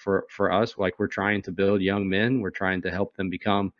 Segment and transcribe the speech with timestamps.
[0.00, 0.76] for for us.
[0.78, 2.40] Like we're trying to build young men.
[2.40, 3.72] We're trying to help them become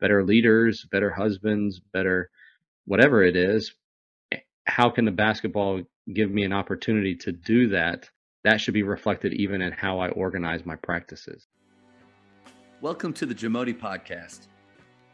[0.00, 2.30] better leaders, better husbands, better
[2.86, 3.74] whatever it is.
[4.32, 5.82] Eh, how can the basketball
[6.12, 8.08] give me an opportunity to do that?
[8.44, 11.48] That should be reflected even in how I organize my practices.
[12.80, 14.46] Welcome to the Jamodi Podcast.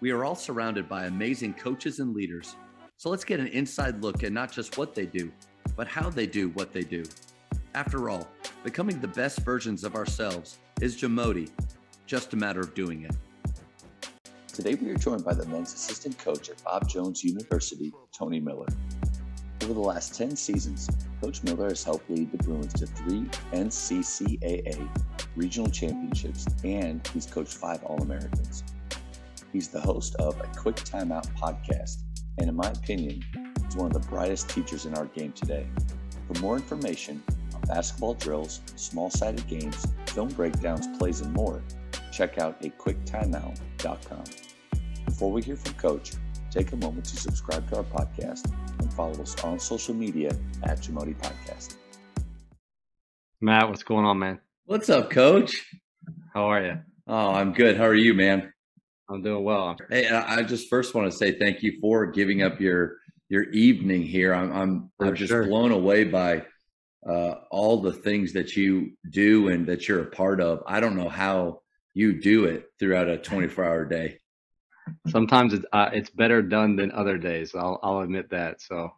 [0.01, 2.57] We are all surrounded by amazing coaches and leaders.
[2.97, 5.33] So let's get an inside look at not just what they do,
[5.77, 7.05] but how they do what they do.
[7.75, 8.29] After all,
[8.65, 11.51] becoming the best versions of ourselves is Jamodi,
[12.07, 13.17] just a matter of doing it.
[14.49, 18.67] Today we are joined by the men's assistant coach at Bob Jones University, Tony Miller.
[19.63, 20.87] Over the last 10 seasons,
[21.23, 24.87] Coach Miller has helped lead the Bruins to three NCCAA
[25.35, 28.65] regional championships and he's coached five All Americans.
[29.51, 32.03] He's the host of a Quick Timeout podcast,
[32.39, 33.23] and in my opinion,
[33.65, 35.67] he's one of the brightest teachers in our game today.
[36.29, 37.32] For more information on
[37.73, 41.63] basketball drills, small sided games, film breakdowns, plays, and more,
[42.13, 44.25] check out a quicktimeout.com.
[45.07, 46.13] Before we hear from Coach,
[46.51, 50.81] take a moment to subscribe to our podcast and follow us on social media at
[50.81, 51.77] Jamodi Podcast.
[53.41, 54.39] Matt, what's going on, man?
[54.67, 55.65] What's up, Coach?
[56.35, 56.79] How are you?
[57.07, 57.79] Oh, I'm good.
[57.79, 58.53] How are you, man?
[59.09, 59.77] I'm doing well.
[59.89, 62.99] Hey, I just first want to say thank you for giving up your
[63.31, 64.35] your evening here.
[64.35, 65.47] I'm I'm, I'm just sure.
[65.47, 66.45] blown away by
[67.09, 70.63] uh, all the things that you do and that you're a part of.
[70.67, 71.63] I don't know how
[71.95, 74.19] you do it throughout a 24 hour day.
[75.09, 77.55] Sometimes it's uh, it's better done than other days.
[77.55, 78.61] I'll I'll admit that.
[78.61, 78.93] So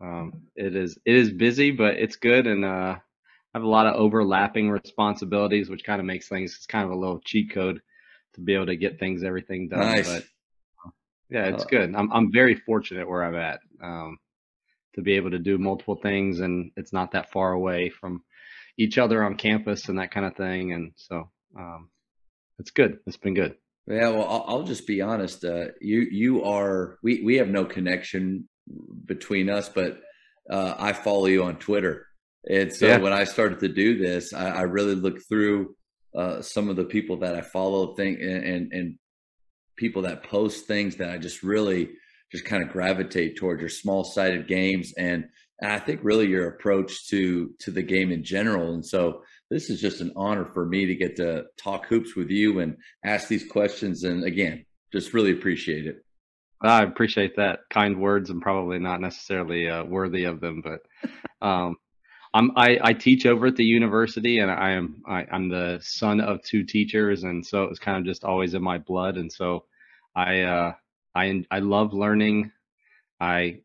[0.00, 3.00] um, it is it is busy, but it's good, and uh, I
[3.54, 6.54] have a lot of overlapping responsibilities, which kind of makes things.
[6.56, 7.82] It's kind of a little cheat code
[8.34, 9.80] to be able to get things everything done.
[9.80, 10.08] Nice.
[10.08, 10.24] But
[11.28, 11.94] yeah, it's uh, good.
[11.94, 14.18] I'm I'm very fortunate where I'm at um,
[14.94, 18.22] to be able to do multiple things, and it's not that far away from
[18.78, 20.72] each other on campus and that kind of thing.
[20.72, 21.90] And so um,
[22.58, 22.98] it's good.
[23.06, 23.56] It's been good.
[23.86, 25.44] Yeah, well, I'll, I'll just be honest.
[25.44, 28.48] Uh, you you are we we have no connection
[29.04, 30.00] between us, but
[30.48, 32.06] uh, I follow you on Twitter,
[32.48, 32.98] and so yeah.
[32.98, 35.74] when I started to do this, I, I really looked through
[36.14, 38.98] uh, some of the people that I follow think and, and, and
[39.76, 41.90] people that post things that I just really
[42.30, 45.24] just kind of gravitate towards your small sided games and,
[45.60, 48.72] and I think really your approach to to the game in general.
[48.72, 52.30] And so this is just an honor for me to get to talk hoops with
[52.30, 54.04] you and ask these questions.
[54.04, 56.04] And again, just really appreciate it.
[56.62, 60.80] I appreciate that kind words and probably not necessarily uh, worthy of them, but
[61.46, 61.76] um,
[62.32, 66.20] I'm I, I teach over at the university, and I am I, I'm the son
[66.20, 69.32] of two teachers, and so it was kind of just always in my blood, and
[69.32, 69.64] so
[70.14, 70.72] I uh,
[71.14, 72.52] I I love learning.
[73.20, 73.60] I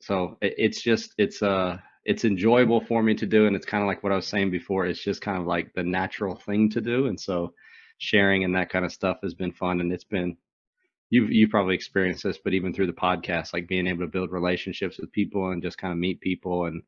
[0.00, 3.82] so it, it's just it's uh it's enjoyable for me to do, and it's kind
[3.82, 4.86] of like what I was saying before.
[4.86, 7.54] It's just kind of like the natural thing to do, and so
[7.98, 10.36] sharing and that kind of stuff has been fun, and it's been
[11.10, 14.32] you've you probably experienced this, but even through the podcast, like being able to build
[14.32, 16.82] relationships with people and just kind of meet people and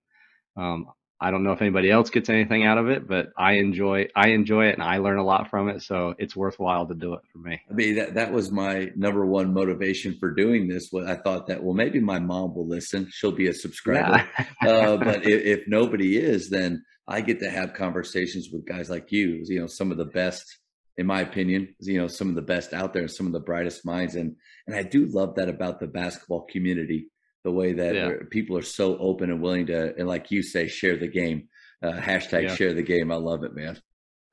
[0.57, 0.87] um,
[1.21, 4.29] I don't know if anybody else gets anything out of it, but I enjoy I
[4.29, 5.83] enjoy it and I learn a lot from it.
[5.83, 7.61] So it's worthwhile to do it for me.
[7.69, 10.93] I mean that that was my number one motivation for doing this.
[10.95, 13.09] I thought that well maybe my mom will listen.
[13.11, 14.25] She'll be a subscriber.
[14.39, 14.47] Yeah.
[14.71, 19.11] uh, but if, if nobody is, then I get to have conversations with guys like
[19.11, 19.43] you.
[19.45, 20.59] You know, some of the best,
[20.99, 23.41] in my opinion, you know, some of the best out there, and some of the
[23.41, 24.37] brightest minds, and
[24.67, 27.09] and I do love that about the basketball community
[27.45, 28.11] the way that yeah.
[28.31, 31.49] people are so open and willing to, and like you say, share the game.
[31.83, 32.55] Uh, hashtag yeah.
[32.55, 33.13] share the game.
[33.13, 33.81] I love it, man.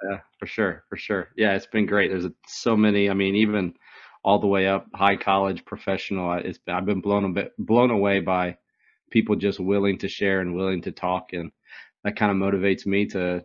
[0.03, 1.29] Yeah, for sure, for sure.
[1.38, 2.09] Yeah, it's been great.
[2.09, 3.09] There's so many.
[3.09, 3.73] I mean, even
[4.23, 6.33] all the way up high college, professional.
[6.33, 8.57] It's I've been blown a bit blown away by
[9.11, 11.51] people just willing to share and willing to talk, and
[12.03, 13.44] that kind of motivates me to.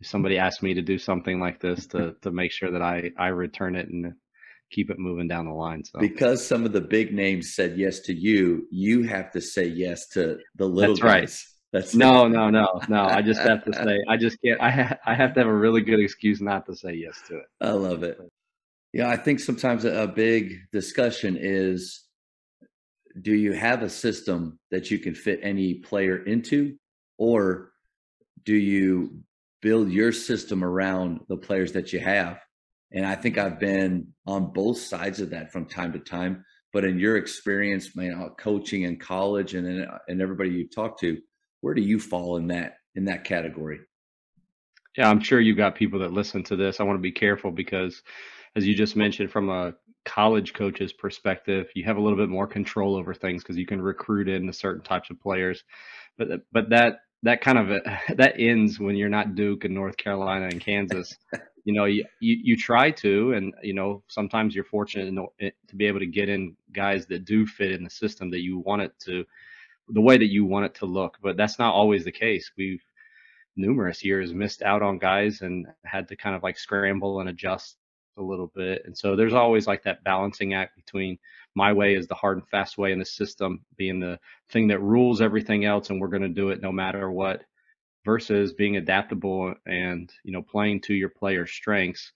[0.00, 3.10] If somebody asks me to do something like this, to to make sure that I
[3.18, 4.14] I return it and
[4.70, 5.84] keep it moving down the line.
[5.84, 9.66] So because some of the big names said yes to you, you have to say
[9.66, 11.12] yes to the little That's guys.
[11.12, 11.52] Right.
[11.72, 13.04] That's no, no, no, no.
[13.04, 14.60] I just have to say, I just can't.
[14.60, 17.38] I ha- I have to have a really good excuse not to say yes to
[17.38, 17.44] it.
[17.60, 18.18] I love it.
[18.92, 22.04] Yeah, I think sometimes a, a big discussion is:
[23.20, 26.76] Do you have a system that you can fit any player into,
[27.18, 27.72] or
[28.44, 29.20] do you
[29.60, 32.38] build your system around the players that you have?
[32.92, 36.44] And I think I've been on both sides of that from time to time.
[36.72, 41.18] But in your experience, man, coaching in college and uh, and everybody you talk to,
[41.60, 43.80] where do you fall in that in that category?
[44.96, 46.80] Yeah, I'm sure you've got people that listen to this.
[46.80, 48.02] I want to be careful because,
[48.56, 49.74] as you just mentioned, from a
[50.04, 53.80] college coach's perspective, you have a little bit more control over things because you can
[53.80, 55.64] recruit in certain types of players.
[56.18, 57.82] But but that that kind of
[58.16, 61.16] that ends when you're not Duke and North Carolina and Kansas.
[61.66, 65.86] you know, you, you, you try to, and you know, sometimes you're fortunate to, be
[65.86, 68.92] able to get in guys that do fit in the system that you want it
[69.00, 69.24] to,
[69.88, 71.18] the way that you want it to look.
[71.20, 72.52] But that's not always the case.
[72.56, 72.84] We've
[73.56, 77.78] numerous years missed out on guys and had to kind of like scramble and adjust
[78.16, 78.82] a little bit.
[78.84, 81.18] And so there's always like that balancing act between
[81.56, 84.20] my way is the hard and fast way in the system being the
[84.50, 87.42] thing that rules everything else and we're going to do it no matter what
[88.06, 92.12] versus being adaptable and you know playing to your player's strengths.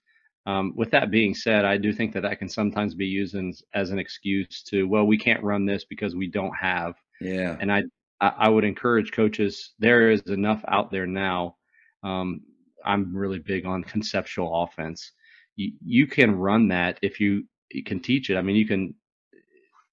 [0.47, 3.63] Um, with that being said i do think that that can sometimes be used as,
[3.75, 6.95] as an excuse to well we can't run this because we don't have.
[7.21, 7.57] Yeah.
[7.61, 7.83] And i
[8.23, 11.57] i would encourage coaches there is enough out there now.
[12.03, 12.41] Um,
[12.85, 15.13] i'm really big on conceptual offense.
[15.57, 18.37] You, you can run that if you, you can teach it.
[18.39, 18.95] I mean you can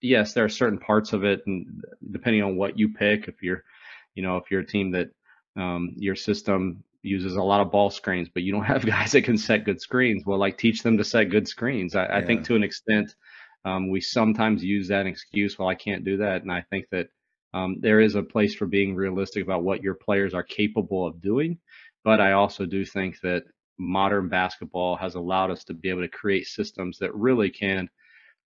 [0.02, 3.64] yes, there are certain parts of it, and depending on what you pick, if you're,
[4.16, 5.10] you know, if you're a team that
[5.58, 9.24] um, your system uses a lot of ball screens, but you don't have guys that
[9.24, 11.96] can set good screens, well, like teach them to set good screens.
[11.96, 12.18] I, yeah.
[12.18, 13.16] I think to an extent,
[13.66, 15.60] um, we sometimes use that excuse.
[15.60, 17.08] Well, I can't do that, and I think that
[17.54, 21.22] um, there is a place for being realistic about what your players are capable of
[21.22, 21.58] doing.
[22.04, 23.44] But I also do think that
[23.78, 27.90] modern basketball has allowed us to be able to create systems that really can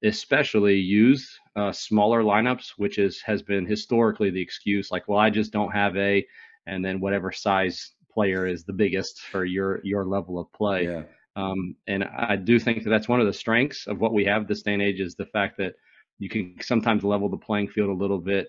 [0.04, 4.92] especially use uh, smaller lineups, which is has been historically the excuse.
[4.92, 6.26] Like, well, I just don't have a,
[6.68, 10.86] and then whatever size player is the biggest for your your level of play.
[10.86, 11.04] Yeah.
[11.36, 14.48] Um, and I do think that that's one of the strengths of what we have
[14.48, 15.74] this day and age is the fact that
[16.18, 18.48] you can sometimes level the playing field a little bit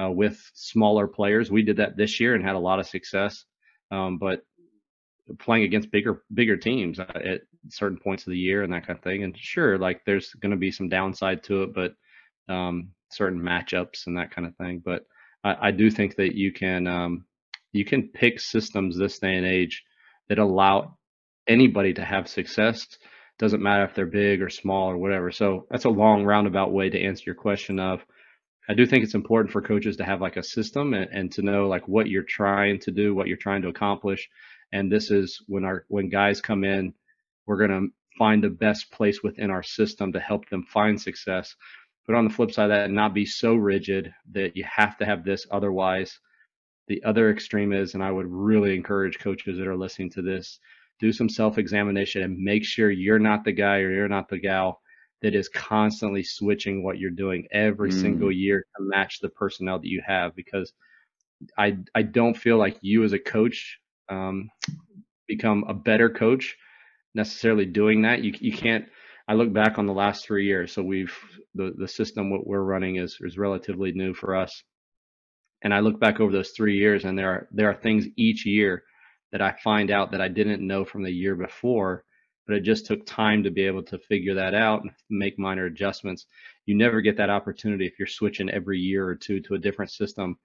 [0.00, 1.50] uh, with smaller players.
[1.50, 3.44] We did that this year and had a lot of success.
[3.90, 4.42] Um, but
[5.38, 8.96] playing against bigger bigger teams uh, at certain points of the year and that kind
[8.96, 9.24] of thing.
[9.24, 11.94] And sure, like there's going to be some downside to it, but
[12.48, 14.82] um, certain matchups and that kind of thing.
[14.84, 15.04] But
[15.44, 17.24] I, I do think that you can um,
[17.76, 19.84] you can pick systems this day and age
[20.28, 20.98] that allow
[21.46, 22.86] anybody to have success.
[23.38, 25.30] Doesn't matter if they're big or small or whatever.
[25.30, 28.04] So that's a long roundabout way to answer your question of
[28.68, 31.42] I do think it's important for coaches to have like a system and, and to
[31.42, 34.28] know like what you're trying to do, what you're trying to accomplish,
[34.72, 36.92] and this is when our when guys come in
[37.46, 37.88] we're going to
[38.18, 41.54] find the best place within our system to help them find success
[42.06, 45.04] but on the flip side of that not be so rigid that you have to
[45.04, 46.18] have this otherwise
[46.88, 50.58] the other extreme is and i would really encourage coaches that are listening to this
[50.98, 54.80] do some self-examination and make sure you're not the guy or you're not the gal
[55.22, 58.00] that is constantly switching what you're doing every mm.
[58.00, 60.72] single year to match the personnel that you have because
[61.58, 63.78] I I don't feel like you as a coach
[64.08, 64.50] um,
[65.26, 66.56] become a better coach
[67.14, 68.22] necessarily doing that.
[68.22, 68.86] You you can't.
[69.28, 70.72] I look back on the last three years.
[70.72, 71.14] So we've
[71.54, 74.62] the the system what we're running is is relatively new for us,
[75.62, 78.46] and I look back over those three years, and there are there are things each
[78.46, 78.84] year
[79.32, 82.04] that I find out that I didn't know from the year before,
[82.46, 85.66] but it just took time to be able to figure that out and make minor
[85.66, 86.26] adjustments.
[86.64, 89.90] You never get that opportunity if you're switching every year or two to a different
[89.90, 90.38] system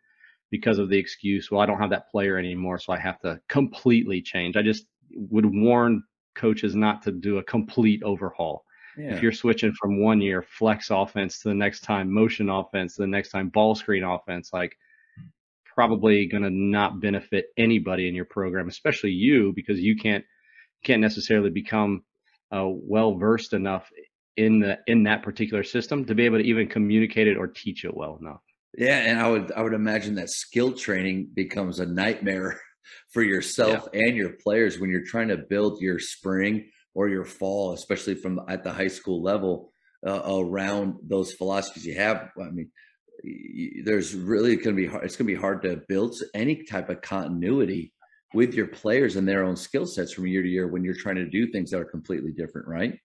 [0.52, 3.40] because of the excuse, well, I don't have that player anymore, so I have to
[3.48, 4.58] completely change.
[4.58, 6.04] I just would warn
[6.36, 8.66] coaches not to do a complete overhaul.
[8.98, 9.16] Yeah.
[9.16, 13.04] If you're switching from one year flex offense to the next time motion offense to
[13.04, 14.76] the next time ball screen offense, like
[15.76, 20.24] probably going to not benefit anybody in your program, especially you, because you can't
[20.84, 22.04] can't necessarily become
[22.52, 23.90] uh, well versed enough
[24.38, 27.86] in the in that particular system to be able to even communicate it or teach
[27.86, 28.42] it well enough.
[28.78, 32.60] Yeah, and I would I would imagine that skill training becomes a nightmare
[33.14, 34.02] for yourself yeah.
[34.08, 38.42] and your players when you're trying to build your spring or your fall, especially from
[38.48, 39.72] at the high school level
[40.06, 42.30] uh, around those philosophies you have.
[42.40, 42.70] I mean,
[43.84, 46.90] there's really going to be hard, it's going to be hard to build any type
[46.90, 47.94] of continuity
[48.34, 51.16] with your players and their own skill sets from year to year when you're trying
[51.16, 52.98] to do things that are completely different, right?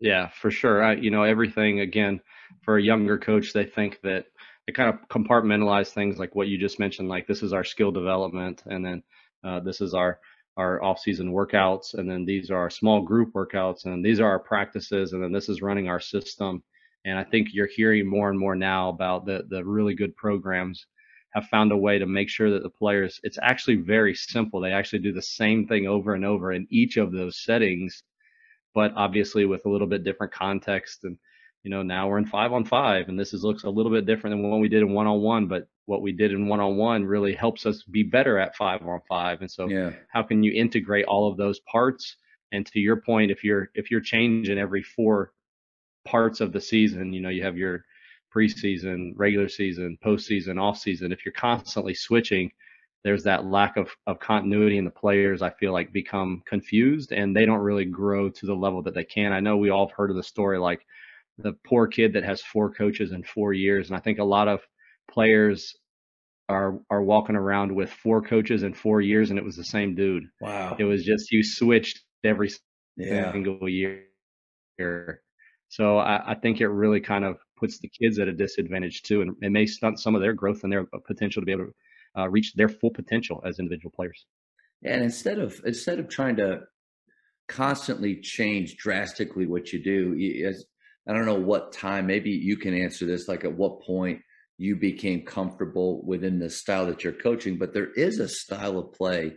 [0.00, 0.82] Yeah, for sure.
[0.82, 2.20] I, you know, everything again
[2.62, 4.26] for a younger coach, they think that
[4.68, 7.90] it kind of compartmentalize things like what you just mentioned like this is our skill
[7.90, 9.02] development and then
[9.42, 10.20] uh, this is our
[10.58, 14.38] our off-season workouts and then these are our small group workouts and these are our
[14.38, 16.62] practices and then this is running our system
[17.04, 20.86] and i think you're hearing more and more now about the the really good programs
[21.34, 24.72] have found a way to make sure that the players it's actually very simple they
[24.72, 28.02] actually do the same thing over and over in each of those settings
[28.74, 31.18] but obviously with a little bit different context and
[31.68, 34.06] you know, now we're in five on five, and this is looks a little bit
[34.06, 35.46] different than what we did in one on one.
[35.46, 38.80] But what we did in one on one really helps us be better at five
[38.86, 39.40] on five.
[39.40, 39.90] And so, yeah.
[40.10, 42.16] how can you integrate all of those parts?
[42.52, 45.32] And to your point, if you're if you're changing every four
[46.10, 47.84] parts of the season, you know, you have your
[48.34, 51.12] preseason, regular season, postseason, off season.
[51.12, 52.50] If you're constantly switching,
[53.04, 57.34] there's that lack of, of continuity and the players I feel like become confused and
[57.34, 59.32] they don't really grow to the level that they can.
[59.32, 60.80] I know we all have heard of the story like
[61.38, 63.88] the poor kid that has four coaches in four years.
[63.88, 64.60] And I think a lot of
[65.10, 65.74] players
[66.48, 69.94] are are walking around with four coaches in four years and it was the same
[69.94, 70.24] dude.
[70.40, 70.76] Wow.
[70.78, 72.50] It was just you switched every
[72.96, 73.32] Yeah.
[73.32, 74.06] single year.
[75.68, 79.20] So I, I think it really kind of puts the kids at a disadvantage too,
[79.22, 82.22] and it may stunt some of their growth and their potential to be able to
[82.22, 84.24] uh, reach their full potential as individual players.
[84.84, 86.60] And instead of instead of trying to
[87.48, 90.64] constantly change drastically what you do, as,
[91.08, 92.06] I don't know what time.
[92.06, 93.28] Maybe you can answer this.
[93.28, 94.20] Like at what point
[94.58, 98.92] you became comfortable within the style that you're coaching, but there is a style of
[98.92, 99.34] play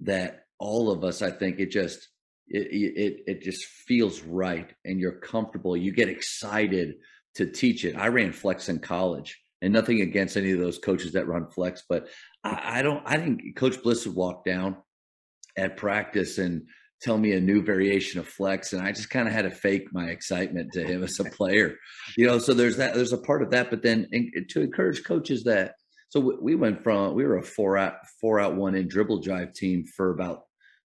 [0.00, 2.08] that all of us, I think, it just
[2.52, 5.76] it it it just feels right, and you're comfortable.
[5.76, 6.94] You get excited
[7.34, 7.96] to teach it.
[7.96, 11.82] I ran flex in college, and nothing against any of those coaches that run flex,
[11.88, 12.08] but
[12.44, 13.02] I, I don't.
[13.06, 14.76] I think Coach Bliss would walk down
[15.56, 16.62] at practice and
[17.00, 19.88] tell me a new variation of flex, and I just kind of had to fake
[19.92, 21.76] my excitement to him as a player,
[22.16, 22.38] you know.
[22.38, 22.94] So there's that.
[22.94, 25.74] There's a part of that, but then in, to encourage coaches that.
[26.10, 29.54] So we went from we were a four out four out one in dribble drive
[29.54, 30.42] team for about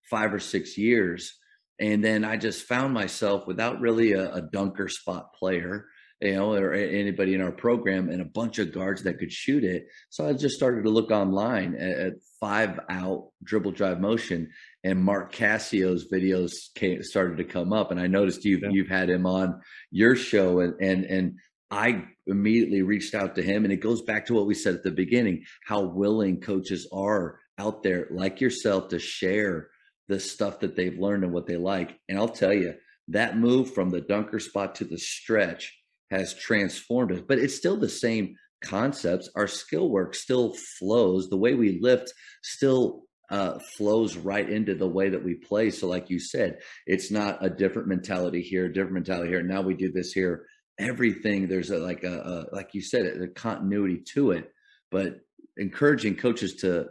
[0.09, 1.37] five or six years,
[1.79, 5.87] and then I just found myself without really a, a dunker spot player
[6.21, 9.63] you know, or anybody in our program, and a bunch of guards that could shoot
[9.63, 9.87] it.
[10.09, 14.49] So I just started to look online at, at five out dribble drive motion,
[14.83, 18.69] and Mark Cassio's videos came, started to come up, and I noticed you've yeah.
[18.71, 21.37] you've had him on your show, and and and
[21.69, 24.83] I immediately reached out to him, and it goes back to what we said at
[24.83, 29.69] the beginning: how willing coaches are out there, like yourself, to share
[30.07, 31.99] the stuff that they've learned and what they like.
[32.07, 32.75] And I'll tell you,
[33.09, 35.73] that move from the dunker spot to the stretch
[36.11, 39.29] has transformed us, but it's still the same concepts.
[39.35, 41.29] Our skill work still flows.
[41.29, 45.69] The way we lift still uh, flows right into the way that we play.
[45.69, 49.43] So, like you said, it's not a different mentality here, a different mentality here.
[49.43, 50.45] Now we do this here.
[50.79, 54.51] Everything there's a, like a, a like you said, a continuity to it.
[54.91, 55.19] But
[55.57, 56.87] encouraging coaches to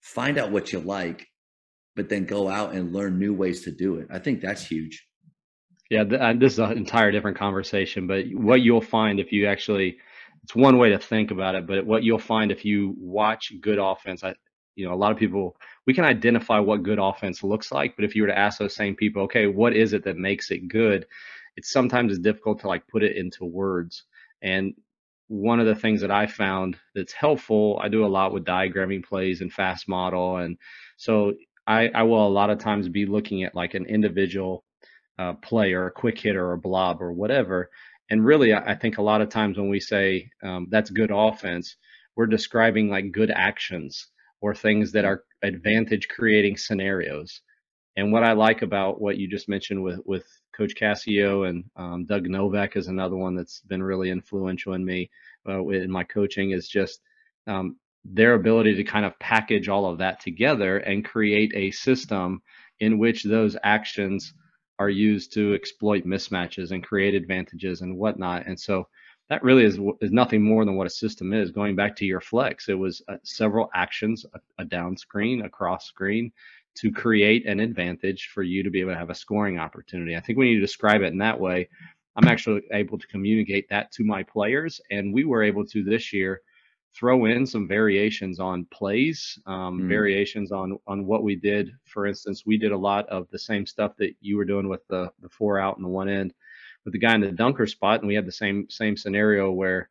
[0.00, 1.26] find out what you like,
[1.96, 4.08] but then go out and learn new ways to do it.
[4.10, 5.06] I think that's huge.
[5.90, 9.98] Yeah, th- this is an entire different conversation, but what you'll find if you actually,
[10.44, 13.78] it's one way to think about it, but what you'll find if you watch good
[13.78, 14.34] offense, I,
[14.76, 15.56] you know, a lot of people,
[15.86, 18.74] we can identify what good offense looks like, but if you were to ask those
[18.74, 21.06] same people, okay, what is it that makes it good?
[21.56, 24.04] It's sometimes it's difficult to like put it into words.
[24.42, 24.74] And
[25.26, 29.04] one of the things that I found that's helpful, I do a lot with diagramming
[29.04, 30.44] plays and FastModel.
[30.44, 30.56] And
[30.96, 31.34] so
[31.70, 34.64] I, I will a lot of times be looking at like an individual
[35.20, 37.70] uh, play or a quick hit or a blob or whatever.
[38.10, 41.12] And really, I, I think a lot of times when we say um, that's good
[41.14, 41.76] offense,
[42.16, 44.08] we're describing like good actions
[44.40, 47.40] or things that are advantage creating scenarios.
[47.96, 52.04] And what I like about what you just mentioned with with Coach Cassio and um,
[52.04, 55.08] Doug Novak is another one that's been really influential in me
[55.48, 57.00] uh, in my coaching is just
[57.46, 62.42] um, their ability to kind of package all of that together and create a system
[62.80, 64.32] in which those actions
[64.78, 68.46] are used to exploit mismatches and create advantages and whatnot.
[68.46, 68.88] And so
[69.28, 71.52] that really is is nothing more than what a system is.
[71.52, 75.48] Going back to your flex, it was uh, several actions, a, a down screen, a
[75.48, 76.32] cross screen,
[76.76, 80.16] to create an advantage for you to be able to have a scoring opportunity.
[80.16, 81.68] I think when you describe it in that way,
[82.16, 86.12] I'm actually able to communicate that to my players, and we were able to this
[86.12, 86.40] year
[86.94, 89.88] throw in some variations on plays, um, mm.
[89.88, 91.70] variations on on what we did.
[91.84, 94.86] For instance, we did a lot of the same stuff that you were doing with
[94.88, 96.34] the the four out and the one end
[96.84, 99.88] with the guy in the dunker spot, and we had the same same scenario where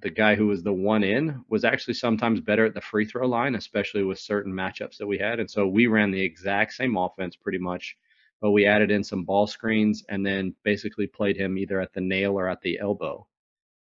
[0.00, 3.26] the guy who was the one in was actually sometimes better at the free throw
[3.26, 5.38] line, especially with certain matchups that we had.
[5.38, 7.96] And so we ran the exact same offense pretty much,
[8.40, 12.00] but we added in some ball screens and then basically played him either at the
[12.00, 13.26] nail or at the elbow.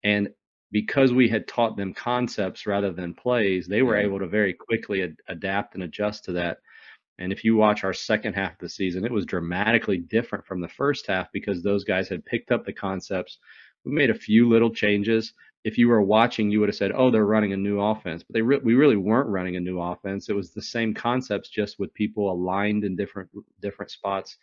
[0.03, 0.31] And
[0.71, 5.03] because we had taught them concepts rather than plays, they were able to very quickly
[5.03, 6.59] ad- adapt and adjust to that.
[7.19, 10.61] And if you watch our second half of the season, it was dramatically different from
[10.61, 13.39] the first half because those guys had picked up the concepts.
[13.85, 15.33] We made a few little changes.
[15.65, 18.35] If you were watching, you would have said, "Oh, they're running a new offense," but
[18.35, 20.29] they re- we really weren't running a new offense.
[20.29, 23.29] It was the same concepts, just with people aligned in different
[23.61, 24.39] different spots,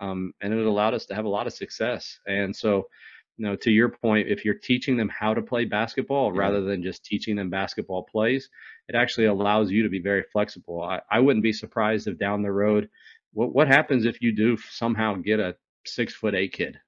[0.00, 2.18] um, and it allowed us to have a lot of success.
[2.26, 2.88] And so,
[3.36, 6.40] you know, to your point, if you're teaching them how to play basketball yeah.
[6.40, 8.48] rather than just teaching them basketball plays,
[8.88, 10.82] it actually allows you to be very flexible.
[10.82, 12.88] I, I wouldn't be surprised if down the road,
[13.32, 16.78] what what happens if you do somehow get a six foot eight kid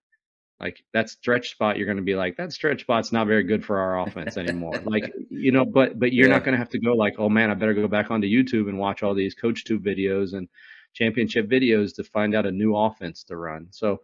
[0.61, 3.65] like that stretch spot, you're going to be like, that stretch spot's not very good
[3.65, 4.75] for our offense anymore.
[4.85, 6.35] like, you know, but but you're yeah.
[6.35, 8.69] not going to have to go like, oh man, I better go back onto YouTube
[8.69, 10.49] and watch all these CoachTube videos and
[10.95, 13.69] championship videos to find out a new offense to run.
[13.71, 14.01] So,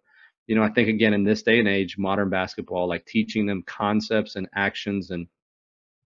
[0.46, 3.62] you know, I think again in this day and age, modern basketball, like teaching them
[3.66, 5.26] concepts and actions and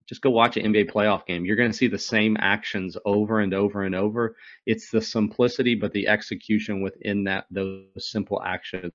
[0.08, 1.44] just go watch an NBA playoff game.
[1.44, 4.36] You're going to see the same actions over and over and over.
[4.64, 8.92] It's the simplicity, but the execution within that those simple actions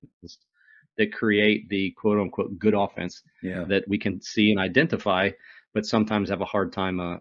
[0.98, 3.64] that create the quote unquote good offense yeah.
[3.68, 5.30] that we can see and identify,
[5.72, 7.16] but sometimes have a hard time uh,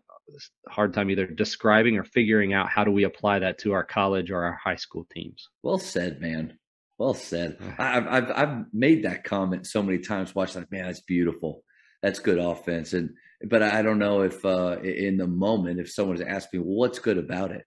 [0.69, 4.31] hard time either describing or figuring out how do we apply that to our college
[4.31, 5.49] or our high school teams.
[5.61, 6.57] Well said, man.
[6.97, 7.57] Well said.
[7.77, 10.35] I've I've, I've made that comment so many times.
[10.35, 11.63] Watch like, man, that's beautiful.
[12.01, 12.93] That's good offense.
[12.93, 13.11] And
[13.45, 16.99] but I don't know if uh, in the moment if someone's asked me, well, what's
[16.99, 17.65] good about it?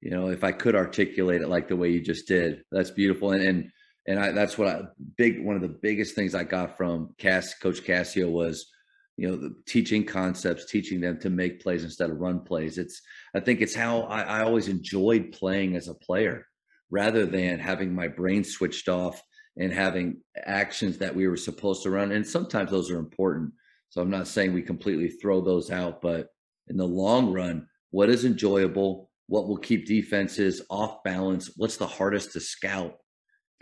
[0.00, 3.32] You know, if I could articulate it like the way you just did, that's beautiful.
[3.32, 3.70] And and
[4.06, 4.82] and I, that's what I
[5.16, 8.66] big one of the biggest things I got from Cass, Coach Cassio was,
[9.16, 12.78] you know, the teaching concepts, teaching them to make plays instead of run plays.
[12.78, 13.00] It's
[13.34, 16.46] I think it's how I, I always enjoyed playing as a player,
[16.92, 19.20] rather than having my brain switched off
[19.56, 22.12] and having actions that we were supposed to run.
[22.12, 23.52] And sometimes those are important.
[23.88, 26.28] So I'm not saying we completely throw those out, but
[26.68, 29.10] in the long run, what is enjoyable?
[29.26, 31.50] What will keep defenses off balance?
[31.56, 32.98] What's the hardest to scout?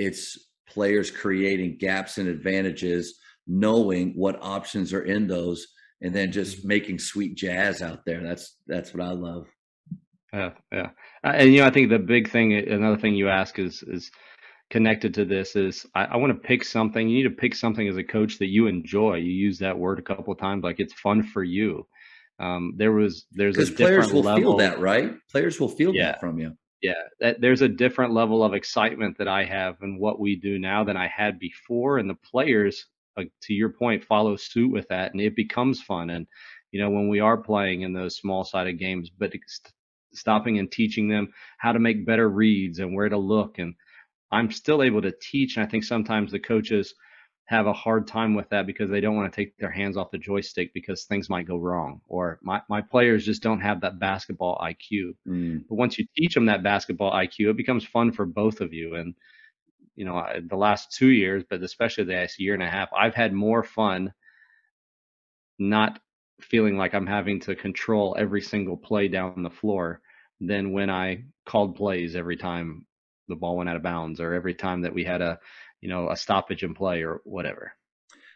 [0.01, 5.67] it's players creating gaps and advantages, knowing what options are in those,
[6.01, 6.69] and then just mm-hmm.
[6.69, 8.23] making sweet jazz out there.
[8.23, 9.47] That's that's what I love.
[10.33, 10.91] Yeah, yeah,
[11.25, 14.11] uh, and you know, I think the big thing, another thing you ask is is
[14.71, 17.09] connected to this is I, I want to pick something.
[17.09, 19.17] You need to pick something as a coach that you enjoy.
[19.17, 21.87] You use that word a couple of times, like it's fun for you.
[22.39, 24.43] Um, there was there's a players will level.
[24.43, 25.13] feel that, right?
[25.31, 26.13] Players will feel yeah.
[26.13, 29.99] that from you yeah that, there's a different level of excitement that i have in
[29.99, 34.05] what we do now than i had before and the players uh, to your point
[34.05, 36.27] follow suit with that and it becomes fun and
[36.73, 39.33] you know when we are playing in those small sided games but
[40.13, 43.75] stopping and teaching them how to make better reads and where to look and
[44.31, 46.95] i'm still able to teach and i think sometimes the coaches
[47.51, 50.13] have a hard time with that because they don't want to take their hands off
[50.13, 53.99] the joystick because things might go wrong or my, my players just don't have that
[53.99, 55.17] basketball IQ.
[55.27, 55.65] Mm.
[55.69, 58.95] But once you teach them that basketball IQ, it becomes fun for both of you.
[58.95, 59.17] And,
[59.97, 63.17] you know, the last two years, but especially the last year and a half, I've
[63.17, 64.15] had more fun
[65.59, 65.99] not
[66.41, 70.01] feeling like I'm having to control every single play down the floor
[70.41, 72.87] than when I called plays every time
[73.29, 75.39] the ball went out of bounds or every time that we had a
[75.81, 77.73] you know a stoppage in play or whatever.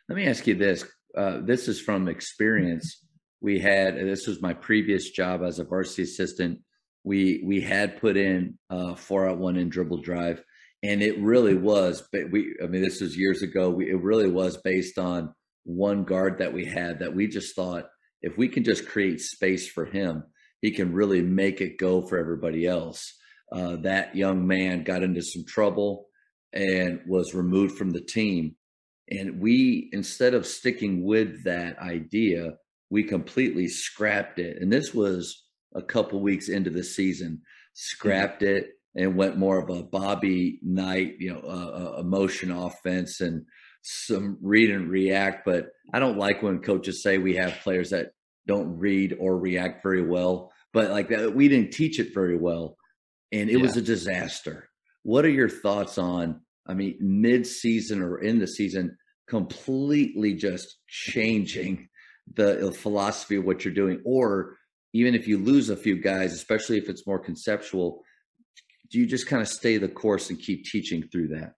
[0.08, 0.84] Let me ask you this.
[1.16, 3.04] Uh, this is from experience.
[3.40, 6.60] We had this was my previous job as a varsity assistant.
[7.04, 10.42] We we had put in uh, four out one in dribble drive,
[10.82, 12.06] and it really was.
[12.12, 13.70] But we, I mean, this was years ago.
[13.70, 17.86] We, it really was based on one guard that we had that we just thought
[18.24, 20.24] if we can just create space for him,
[20.62, 23.12] he can really make it go for everybody else.
[23.52, 26.06] Uh, that young man got into some trouble
[26.54, 28.56] and was removed from the team.
[29.10, 32.52] And we, instead of sticking with that idea,
[32.88, 34.56] we completely scrapped it.
[34.58, 37.42] And this was a couple weeks into the season,
[37.74, 43.44] scrapped it and went more of a Bobby Knight, you know, uh, emotion offense and
[43.84, 45.44] some read and react.
[45.44, 48.12] But I don't like when coaches say we have players that
[48.46, 50.52] don't read or react very well.
[50.72, 52.76] But like that, we didn't teach it very well,
[53.30, 53.62] and it yeah.
[53.62, 54.68] was a disaster.
[55.02, 58.96] What are your thoughts on I mean, mid-season or in the season,
[59.28, 61.88] completely just changing
[62.34, 64.56] the philosophy of what you're doing, or
[64.92, 68.02] even if you lose a few guys, especially if it's more conceptual,
[68.90, 71.54] do you just kind of stay the course and keep teaching through that?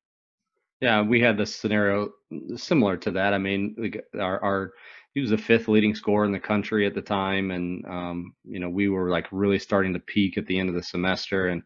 [0.80, 2.10] Yeah, we had this scenario
[2.56, 3.32] similar to that.
[3.32, 4.72] I mean, our, our
[5.14, 8.60] he was the fifth leading scorer in the country at the time, and um, you
[8.60, 11.62] know we were like really starting to peak at the end of the semester, and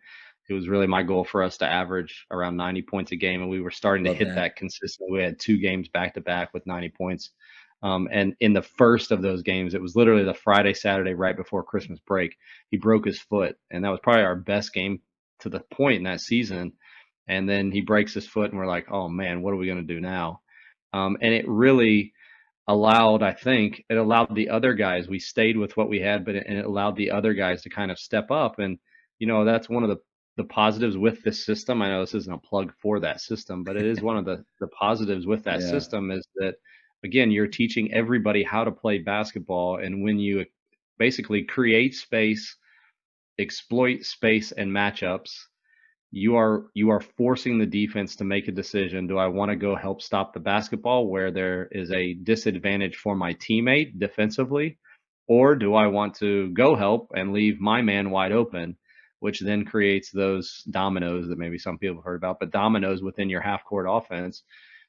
[0.49, 3.51] it was really my goal for us to average around 90 points a game, and
[3.51, 4.35] we were starting Love to hit that.
[4.37, 5.18] that consistently.
[5.18, 7.31] We had two games back to back with 90 points.
[7.83, 11.37] Um, and in the first of those games, it was literally the Friday, Saturday, right
[11.37, 12.37] before Christmas break.
[12.70, 15.01] He broke his foot, and that was probably our best game
[15.40, 16.73] to the point in that season.
[17.29, 19.87] And then he breaks his foot, and we're like, oh man, what are we going
[19.87, 20.41] to do now?
[20.93, 22.13] Um, and it really
[22.67, 25.09] allowed, I think, it allowed the other guys.
[25.09, 27.71] We stayed with what we had, but it, and it allowed the other guys to
[27.71, 28.59] kind of step up.
[28.59, 28.79] And
[29.19, 29.99] you know, that's one of the
[30.37, 31.83] the positives with this system.
[31.83, 34.45] I know this isn't a plug for that system, but it is one of the
[34.61, 35.69] the positives with that yeah.
[35.69, 36.55] system is that
[37.05, 40.47] again you're teaching everybody how to play basketball, and when you
[40.99, 42.57] basically create space,
[43.39, 45.31] exploit space and matchups,
[46.12, 49.07] you are you are forcing the defense to make a decision.
[49.07, 53.14] Do I want to go help stop the basketball where there is a disadvantage for
[53.14, 54.79] my teammate defensively,
[55.29, 58.77] or do I want to go help and leave my man wide open,
[59.20, 63.31] which then creates those dominoes that maybe some people have heard about, but dominoes within
[63.31, 64.42] your half court offense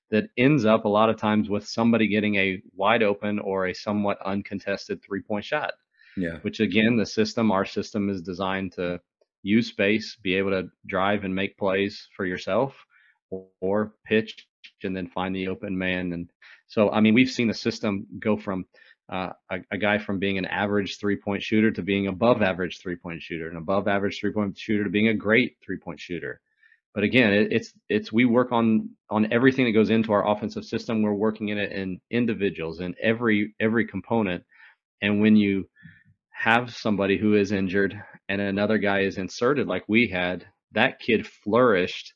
[0.10, 3.74] that ends up a lot of times with somebody getting a wide open or a
[3.74, 5.74] somewhat uncontested three point shot.
[6.18, 6.40] Yeah.
[6.42, 9.00] Which again, the system, our system is designed to
[9.44, 12.74] use space, be able to drive and make plays for yourself
[13.60, 14.48] or pitch
[14.84, 16.14] and then find the open man.
[16.14, 16.30] And
[16.68, 18.66] so, I mean, we've seen the system go from
[19.12, 22.80] uh, a, a, guy from being an average three point shooter to being above average
[22.80, 26.00] three point shooter and above average three point shooter to being a great three point
[26.00, 26.40] shooter.
[26.94, 30.64] But again, it, it's it's we work on on everything that goes into our offensive
[30.64, 31.02] system.
[31.02, 34.46] We're working in it in individuals in every every component.
[35.02, 35.68] And when you
[36.30, 38.02] have somebody who is injured
[38.32, 42.14] and another guy is inserted like we had, that kid flourished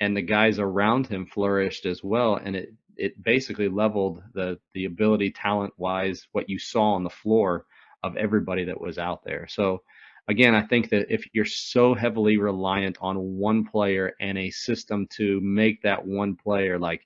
[0.00, 2.36] and the guys around him flourished as well.
[2.42, 7.10] And it, it basically leveled the, the ability talent wise, what you saw on the
[7.10, 7.66] floor
[8.02, 9.48] of everybody that was out there.
[9.50, 9.82] So
[10.28, 15.08] again, I think that if you're so heavily reliant on one player and a system
[15.18, 17.02] to make that one player like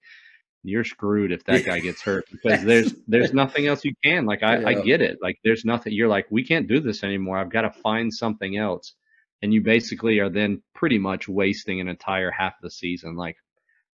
[0.65, 4.27] you're screwed if that guy gets hurt because there's there's nothing else you can.
[4.27, 4.69] Like I, yeah.
[4.69, 5.19] I get it.
[5.23, 7.39] Like there's nothing you're like, we can't do this anymore.
[7.39, 8.95] I've got to find something else.
[9.43, 13.15] And you basically are then pretty much wasting an entire half of the season.
[13.15, 13.37] Like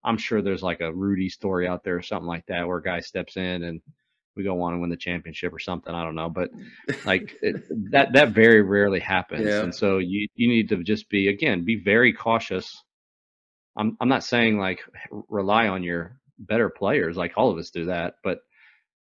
[0.05, 2.83] I'm sure there's like a Rudy story out there or something like that where a
[2.83, 3.83] guy steps in and
[4.37, 5.93] we go on and win the championship or something.
[5.93, 6.51] I don't know, but
[7.05, 9.47] like it, that that very rarely happens.
[9.47, 9.63] Yeah.
[9.63, 12.83] And so you you need to just be again be very cautious.
[13.77, 14.81] I'm I'm not saying like
[15.29, 17.17] rely on your better players.
[17.17, 18.15] Like all of us do that.
[18.25, 18.41] But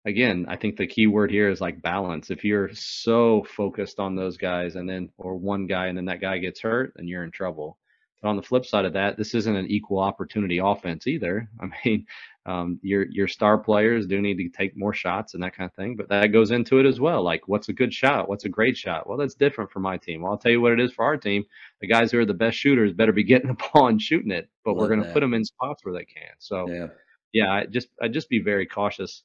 [0.05, 2.29] again, I think the key word here is like balance.
[2.29, 6.21] If you're so focused on those guys and then, or one guy and then that
[6.21, 7.77] guy gets hurt, then you're in trouble.
[8.21, 11.49] But on the flip side of that, this isn't an equal opportunity offense either.
[11.61, 12.05] I mean,
[12.45, 15.75] um, your your star players do need to take more shots and that kind of
[15.75, 17.23] thing, but that goes into it as well.
[17.23, 18.27] Like, what's a good shot?
[18.27, 19.07] What's a great shot?
[19.07, 20.21] Well, that's different for my team.
[20.21, 21.45] Well, I'll tell you what it is for our team.
[21.79, 24.49] The guys who are the best shooters better be getting the ball and shooting it,
[24.65, 26.33] but Love we're going to put them in spots where they can.
[26.39, 26.87] So, yeah
[27.33, 29.23] yeah, I just I just be very cautious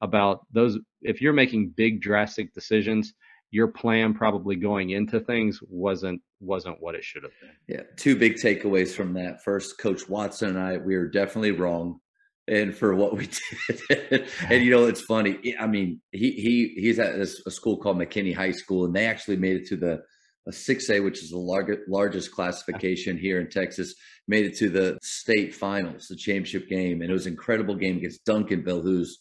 [0.00, 0.78] about those.
[1.02, 3.14] If you're making big drastic decisions,
[3.50, 7.50] your plan probably going into things wasn't wasn't what it should have been.
[7.68, 9.42] Yeah, two big takeaways from that.
[9.42, 12.00] First, Coach Watson and I, we are definitely wrong,
[12.48, 13.28] and for what we
[13.88, 14.28] did.
[14.48, 15.54] and you know, it's funny.
[15.58, 19.06] I mean, he he he's at this, a school called McKinney High School, and they
[19.06, 20.02] actually made it to the
[20.46, 23.94] a 6A, which is the largest largest classification here in Texas,
[24.28, 27.96] made it to the state finals, the championship game, and it was an incredible game
[27.96, 29.18] against Duncanville, who's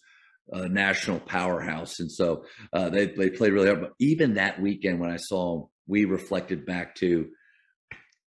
[0.52, 2.00] a national powerhouse.
[2.00, 3.82] And so uh, they they played really hard.
[3.82, 7.28] But even that weekend, when I saw them, we reflected back to,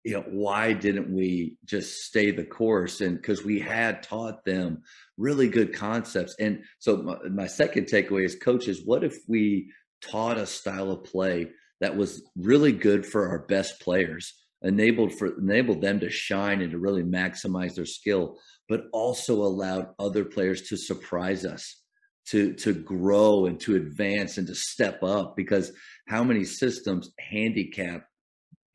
[0.04, 3.02] you know, why didn't we just stay the course?
[3.02, 4.84] And because we had taught them
[5.18, 6.36] really good concepts.
[6.40, 9.72] And so my, my second takeaway is, coaches, what if we
[10.02, 11.50] taught a style of play?
[11.82, 16.72] That was really good for our best players, enabled for enabled them to shine and
[16.72, 18.38] to really maximize their skill,
[18.68, 21.82] but also allowed other players to surprise us,
[22.28, 25.36] to to grow and to advance and to step up.
[25.36, 25.72] Because
[26.08, 28.08] how many systems handicap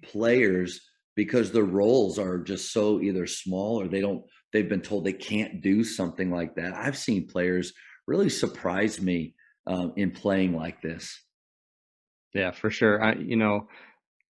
[0.03, 0.81] players
[1.15, 5.13] because their roles are just so either small or they don't they've been told they
[5.13, 6.75] can't do something like that.
[6.75, 7.73] I've seen players
[8.07, 9.35] really surprise me
[9.67, 11.23] um, in playing like this.
[12.35, 13.03] Yeah, for sure.
[13.03, 13.69] I, you know,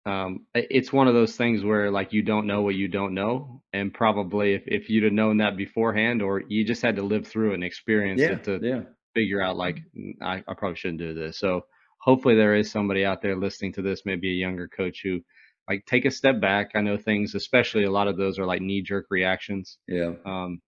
[0.06, 3.62] um, it's one of those things where like you don't know what you don't know,
[3.72, 7.26] and probably if, if you'd have known that beforehand, or you just had to live
[7.26, 8.80] through and experience yeah, it to yeah.
[9.14, 9.78] figure out like
[10.20, 11.38] I, I probably shouldn't do this.
[11.38, 11.62] So
[12.00, 15.20] hopefully there is somebody out there listening to this, maybe a younger coach who
[15.68, 16.72] like take a step back.
[16.74, 19.78] I know things, especially a lot of those are like knee jerk reactions.
[19.88, 20.12] Yeah.
[20.26, 20.60] Um,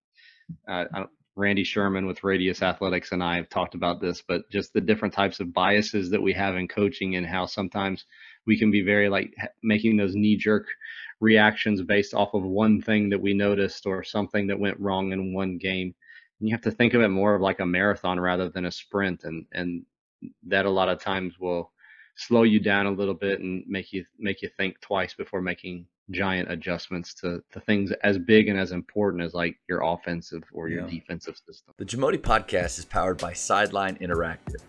[0.67, 1.05] I, I,
[1.37, 5.13] Randy Sherman with Radius Athletics and I have talked about this, but just the different
[5.13, 8.07] types of biases that we have in coaching and how sometimes
[8.47, 10.67] we can be very like making those knee jerk
[11.21, 15.35] reactions based off of one thing that we noticed or something that went wrong in
[15.35, 15.95] one game.
[16.41, 18.73] And you have to think of it more of like a marathon rather than a
[18.73, 19.25] sprint.
[19.25, 19.85] And, and
[20.47, 21.71] that a lot of times will
[22.15, 25.87] slow you down a little bit and make you, make you think twice before making
[26.11, 30.69] giant adjustments to, to things as big and as important as like your offensive or
[30.69, 30.91] your yeah.
[30.91, 31.75] defensive system.
[31.79, 34.63] The Jamodi podcast is powered by Sideline Interactive.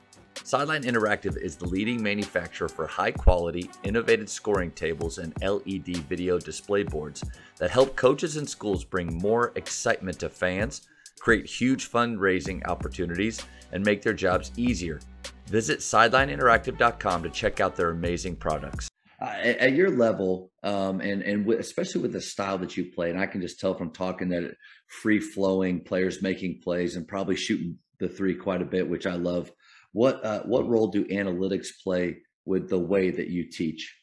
[0.43, 6.39] Sideline Interactive is the leading manufacturer for high quality, innovative scoring tables and LED video
[6.39, 7.23] display boards
[7.57, 10.87] that help coaches and schools bring more excitement to fans,
[11.19, 15.01] create huge fundraising opportunities, and make their jobs easier.
[15.47, 18.89] Visit sidelineinteractive.com to check out their amazing products.
[19.19, 23.09] Uh, at, at, your level, um, and and especially with the style that you play,
[23.09, 24.55] and I can just tell from talking that
[24.87, 29.15] free flowing players making plays and probably shooting the three quite a bit, which I
[29.15, 29.51] love.
[29.91, 33.95] What uh, what role do analytics play with the way that you teach?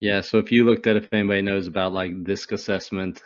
[0.00, 3.22] Yeah, so if you looked at if anybody knows about like DISC assessment,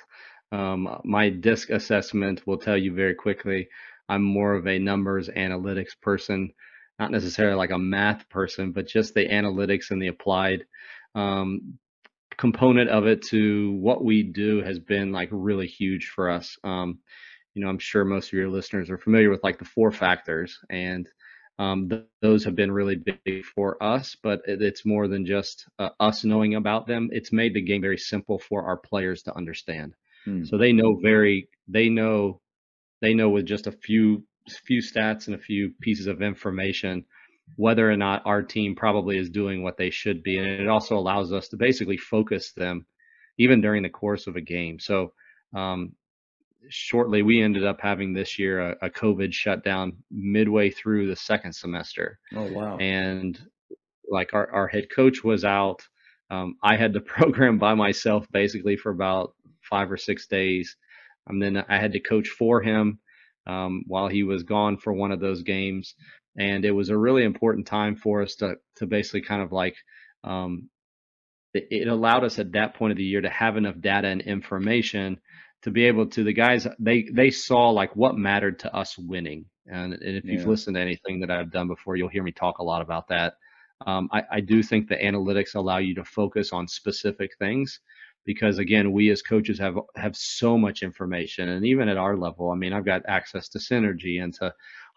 [0.53, 3.67] um, my DISC assessment will tell you very quickly
[4.09, 6.53] I'm more of a numbers analytics person,
[6.99, 10.65] not necessarily like a math person, but just the analytics and the applied
[11.15, 11.79] um,
[12.37, 16.57] component of it to what we do has been like really huge for us.
[16.65, 16.99] Um,
[17.55, 20.59] you know, I'm sure most of your listeners are familiar with like the four factors,
[20.69, 21.09] and
[21.59, 24.15] um, th- those have been really big for us.
[24.23, 27.09] But it, it's more than just uh, us knowing about them.
[27.13, 29.95] It's made the game very simple for our players to understand.
[30.25, 30.45] Hmm.
[30.45, 32.41] So they know very, they know
[33.01, 34.25] they know with just a few
[34.65, 37.05] few stats and a few pieces of information
[37.55, 40.37] whether or not our team probably is doing what they should be.
[40.39, 42.87] And it also allows us to basically focus them
[43.39, 44.81] even during the course of a game.
[44.81, 45.13] So
[45.55, 45.93] um,
[46.69, 51.55] shortly we ended up having this year a, a, covid shutdown midway through the second
[51.55, 52.19] semester.
[52.35, 52.77] Oh wow.
[52.79, 53.39] And
[54.11, 55.87] like our, our head coach was out.
[56.29, 60.77] Um, i had to program by myself basically for about five or six days.
[61.29, 62.99] And then I had to coach for him
[63.47, 65.95] um, while he was gone for one of those games.
[66.39, 69.77] And it was a really important time for us to to basically kind of like
[70.25, 70.69] um,
[71.55, 74.21] it, it allowed us at that point of the year to have enough data and
[74.21, 75.19] information
[75.63, 79.47] to be able to the guys they they saw like what mattered to us winning.
[79.67, 80.35] And, and if yeah.
[80.35, 83.09] you've listened to anything that I've done before, you'll hear me talk a lot about
[83.09, 83.35] that.
[83.85, 87.81] Um, I, I do think the analytics allow you to focus on specific things
[88.27, 92.51] because again we as coaches have have so much information and even at our level
[92.51, 94.53] i mean i've got access to Synergy and to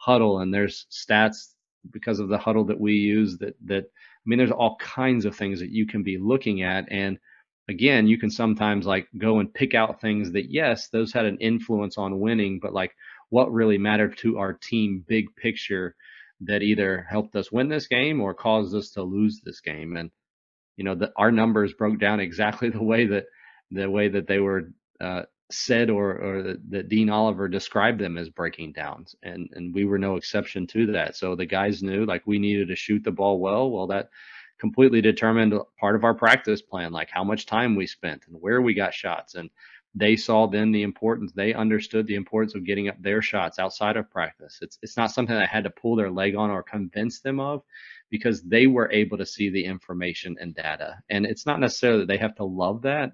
[0.06, 1.54] Hudl and there's stats
[1.92, 5.36] because of the Hudl that we use that that i mean there's all kinds of
[5.36, 7.18] things that you can be looking at and
[7.70, 11.38] again you can sometimes like go and pick out things that yes those had an
[11.38, 12.92] influence on winning but like
[13.30, 15.96] what really mattered to our team big picture
[16.42, 20.10] that either helped us win this game or caused us to lose this game and
[20.80, 23.26] you know, that our numbers broke down exactly the way that
[23.70, 28.18] the way that they were uh, said or, or that, that Dean Oliver described them
[28.18, 29.06] as breaking down.
[29.22, 31.18] And, and we were no exception to that.
[31.18, 33.70] So the guys knew like we needed to shoot the ball well.
[33.70, 34.10] Well, that
[34.58, 38.62] completely determined part of our practice plan, like how much time we spent and where
[38.62, 39.36] we got shots.
[39.36, 39.50] And
[39.96, 43.98] they saw then the importance, they understood the importance of getting up their shots outside
[43.98, 44.60] of practice.
[44.62, 47.64] It's, it's not something I had to pull their leg on or convince them of
[48.10, 50.98] because they were able to see the information and data.
[51.10, 53.12] And it's not necessarily that they have to love that.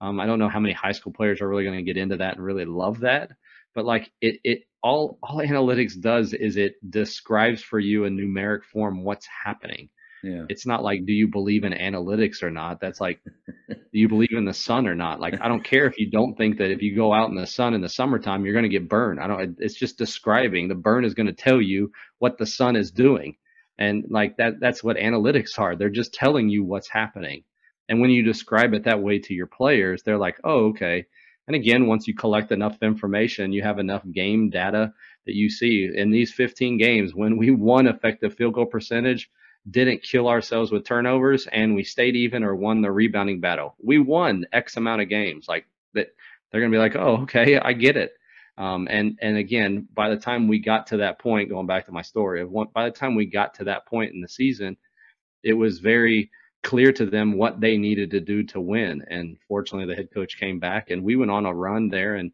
[0.00, 2.16] Um, I don't know how many high school players are really going to get into
[2.16, 3.30] that and really love that.
[3.74, 8.64] But like it, it all all analytics does is it describes for you in numeric
[8.64, 9.88] form what's happening.
[10.22, 10.44] Yeah.
[10.48, 12.80] It's not like do you believe in analytics or not?
[12.80, 13.20] That's like
[13.68, 15.20] do you believe in the sun or not?
[15.20, 17.46] Like I don't care if you don't think that if you go out in the
[17.46, 19.20] sun in the summertime you're going to get burned.
[19.20, 20.68] I don't it's just describing.
[20.68, 23.36] The burn is going to tell you what the sun is doing.
[23.78, 25.76] And like that, that's what analytics are.
[25.76, 27.44] They're just telling you what's happening.
[27.88, 31.06] And when you describe it that way to your players, they're like, oh, okay.
[31.46, 34.92] And again, once you collect enough information, you have enough game data
[35.26, 39.30] that you see in these 15 games when we won effective field goal percentage,
[39.70, 43.74] didn't kill ourselves with turnovers, and we stayed even or won the rebounding battle.
[43.82, 45.46] We won X amount of games.
[45.48, 46.08] Like that,
[46.50, 48.12] they're going to be like, oh, okay, I get it.
[48.56, 51.92] Um, and and again, by the time we got to that point, going back to
[51.92, 54.76] my story of one, by the time we got to that point in the season,
[55.42, 56.30] it was very
[56.62, 59.04] clear to them what they needed to do to win.
[59.08, 62.30] And fortunately, the head coach came back, and we went on a run there, and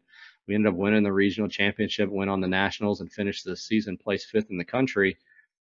[0.47, 3.97] we ended up winning the regional championship, went on the nationals, and finished the season
[3.97, 5.17] placed fifth in the country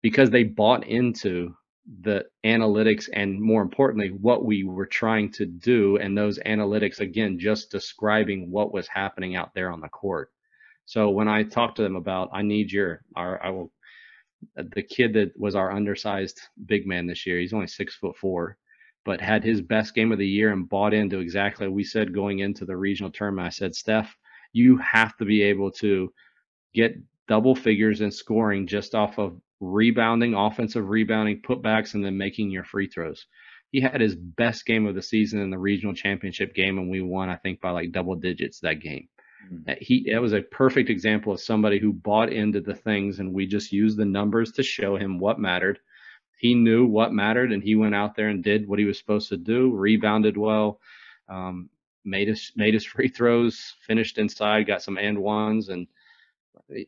[0.02, 1.54] because they bought into
[2.02, 7.38] the analytics and more importantly what we were trying to do and those analytics again
[7.38, 10.32] just describing what was happening out there on the court
[10.86, 13.72] so when I talked to them about, I need your, our, I will,
[14.54, 18.56] the kid that was our undersized big man this year, he's only six foot four,
[19.04, 22.38] but had his best game of the year and bought into exactly we said going
[22.38, 23.46] into the regional tournament.
[23.46, 24.14] I said, Steph,
[24.52, 26.12] you have to be able to
[26.72, 26.96] get
[27.26, 32.64] double figures in scoring just off of rebounding, offensive rebounding, putbacks, and then making your
[32.64, 33.26] free throws.
[33.72, 37.00] He had his best game of the season in the regional championship game, and we
[37.00, 39.08] won, I think, by like double digits that game.
[39.52, 39.72] Mm-hmm.
[39.80, 43.46] He it was a perfect example of somebody who bought into the things, and we
[43.46, 45.78] just used the numbers to show him what mattered.
[46.38, 49.28] He knew what mattered, and he went out there and did what he was supposed
[49.30, 49.72] to do.
[49.74, 50.80] Rebounded well,
[51.28, 51.70] um,
[52.04, 55.86] made his made his free throws, finished inside, got some and ones, and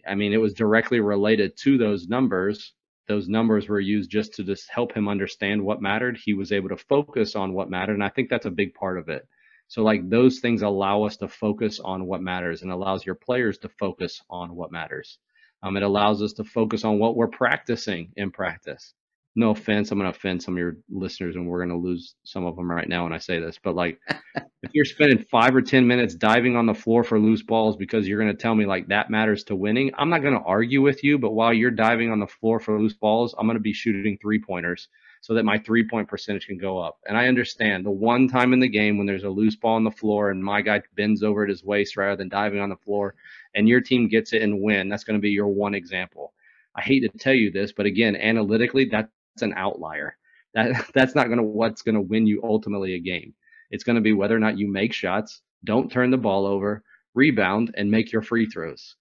[0.06, 2.72] I mean it was directly related to those numbers
[3.08, 6.18] those numbers were used just to just help him understand what mattered.
[6.22, 7.94] He was able to focus on what mattered.
[7.94, 9.26] And I think that's a big part of it.
[9.68, 13.58] So like those things allow us to focus on what matters and allows your players
[13.58, 15.18] to focus on what matters.
[15.62, 18.94] Um, it allows us to focus on what we're practicing in practice
[19.38, 22.16] no offense, I'm going to offend some of your listeners and we're going to lose
[22.24, 24.00] some of them right now when I say this, but like
[24.34, 28.08] if you're spending five or 10 minutes diving on the floor for loose balls because
[28.08, 30.82] you're going to tell me like that matters to winning, I'm not going to argue
[30.82, 31.18] with you.
[31.18, 34.18] But while you're diving on the floor for loose balls, I'm going to be shooting
[34.20, 34.88] three pointers
[35.28, 37.00] so that my three point percentage can go up.
[37.06, 39.84] And I understand the one time in the game when there's a loose ball on
[39.84, 42.76] the floor and my guy bends over at his waist rather than diving on the
[42.76, 43.14] floor
[43.54, 46.32] and your team gets it and win, that's going to be your one example.
[46.74, 49.10] I hate to tell you this, but again, analytically, that's
[49.42, 50.16] an outlier.
[50.54, 53.34] That that's not going to what's going to win you ultimately a game.
[53.70, 56.82] It's going to be whether or not you make shots, don't turn the ball over,
[57.12, 58.96] rebound, and make your free throws.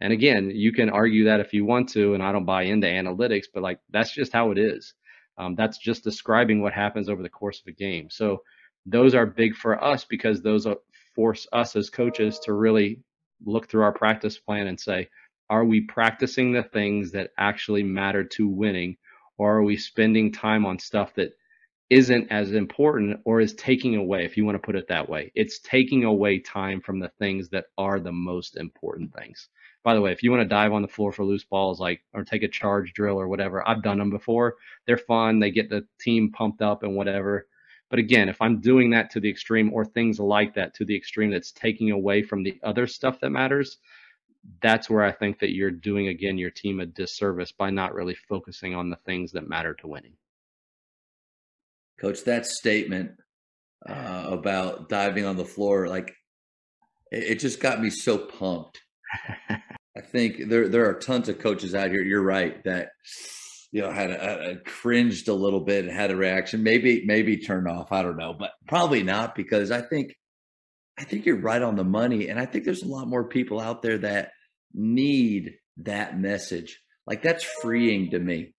[0.00, 2.86] And again, you can argue that if you want to, and I don't buy into
[2.86, 4.94] analytics, but like that's just how it is.
[5.42, 8.08] Um, that's just describing what happens over the course of a game.
[8.10, 8.42] So
[8.86, 10.66] those are big for us because those
[11.14, 13.00] force us as coaches to really
[13.44, 15.08] look through our practice plan and say,
[15.50, 18.96] are we practicing the things that actually matter to winning
[19.38, 21.32] or are we spending time on stuff that
[21.90, 25.30] isn't as important or is taking away, if you want to put it that way?
[25.34, 29.48] It's taking away time from the things that are the most important things.
[29.84, 32.02] By the way, if you want to dive on the floor for loose balls, like
[32.12, 34.56] or take a charge drill or whatever, I've done them before.
[34.86, 35.40] They're fun.
[35.40, 37.46] They get the team pumped up and whatever.
[37.90, 40.96] But again, if I'm doing that to the extreme or things like that to the
[40.96, 43.78] extreme that's taking away from the other stuff that matters,
[44.60, 48.14] that's where I think that you're doing again your team a disservice by not really
[48.14, 50.14] focusing on the things that matter to winning.
[52.00, 53.12] Coach, that statement
[53.86, 56.14] uh, about diving on the floor, like
[57.10, 58.80] it, it just got me so pumped.
[59.96, 62.02] I think there there are tons of coaches out here.
[62.02, 62.90] You're right that
[63.70, 66.62] you know had a, a cringed a little bit and had a reaction.
[66.62, 67.92] Maybe maybe turned off.
[67.92, 70.14] I don't know, but probably not because I think
[70.98, 72.28] I think you're right on the money.
[72.28, 74.30] And I think there's a lot more people out there that
[74.74, 76.80] need that message.
[77.06, 78.54] Like that's freeing to me.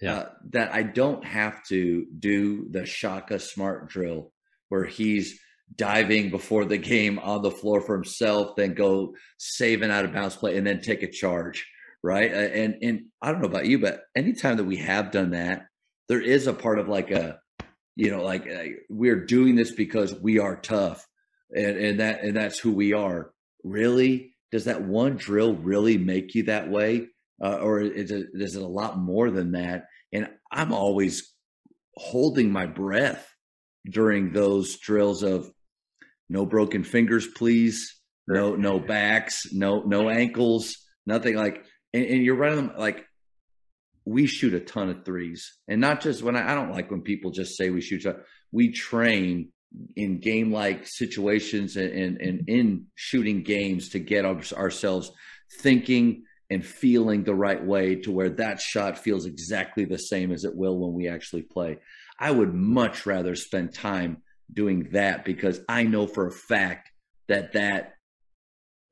[0.00, 0.14] Yeah.
[0.14, 4.32] Uh, that I don't have to do the Shaka Smart drill
[4.68, 5.38] where he's
[5.76, 10.12] diving before the game on the floor for himself, then go save an out of
[10.12, 11.66] bounds play and then take a charge.
[12.02, 12.30] Right.
[12.30, 15.66] And, and I don't know about you, but anytime that we have done that,
[16.08, 17.38] there is a part of like a,
[17.96, 21.06] you know, like uh, we're doing this because we are tough
[21.54, 23.30] and, and that and that's who we are.
[23.62, 27.06] Really, does that one drill really make you that way,
[27.42, 29.86] uh, or is it, is it a lot more than that?
[30.12, 31.32] And I'm always
[31.96, 33.26] holding my breath
[33.88, 35.50] during those drills of
[36.34, 41.64] no broken fingers, please, no no backs, no no ankles, nothing like.
[41.94, 43.06] And, and you're running them like
[44.04, 47.02] we shoot a ton of threes, and not just when I, I don't like when
[47.02, 48.04] people just say we shoot.
[48.50, 49.50] We train
[49.96, 55.10] in game like situations and, and, and, in shooting games to get our, ourselves
[55.60, 60.44] thinking and feeling the right way to where that shot feels exactly the same as
[60.44, 61.78] it will when we actually play.
[62.20, 66.90] I would much rather spend time doing that because I know for a fact
[67.28, 67.94] that that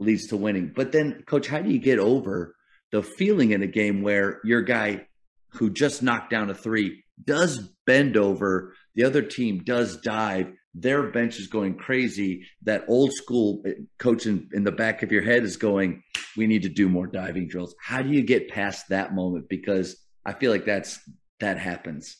[0.01, 0.73] leads to winning.
[0.75, 2.55] But then, coach, how do you get over
[2.91, 5.07] the feeling in a game where your guy
[5.49, 11.11] who just knocked down a three does bend over, the other team does dive, their
[11.11, 12.47] bench is going crazy.
[12.63, 16.03] That old school eh, coach in, in the back of your head is going,
[16.37, 17.75] we need to do more diving drills.
[17.81, 19.49] How do you get past that moment?
[19.49, 20.99] Because I feel like that's
[21.41, 22.17] that happens.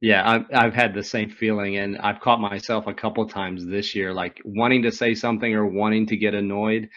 [0.00, 3.94] Yeah, I've, I've had the same feeling, and I've caught myself a couple times this
[3.94, 6.88] year, like wanting to say something or wanting to get annoyed.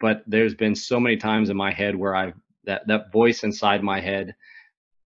[0.00, 3.82] But there's been so many times in my head where I've that that voice inside
[3.82, 4.34] my head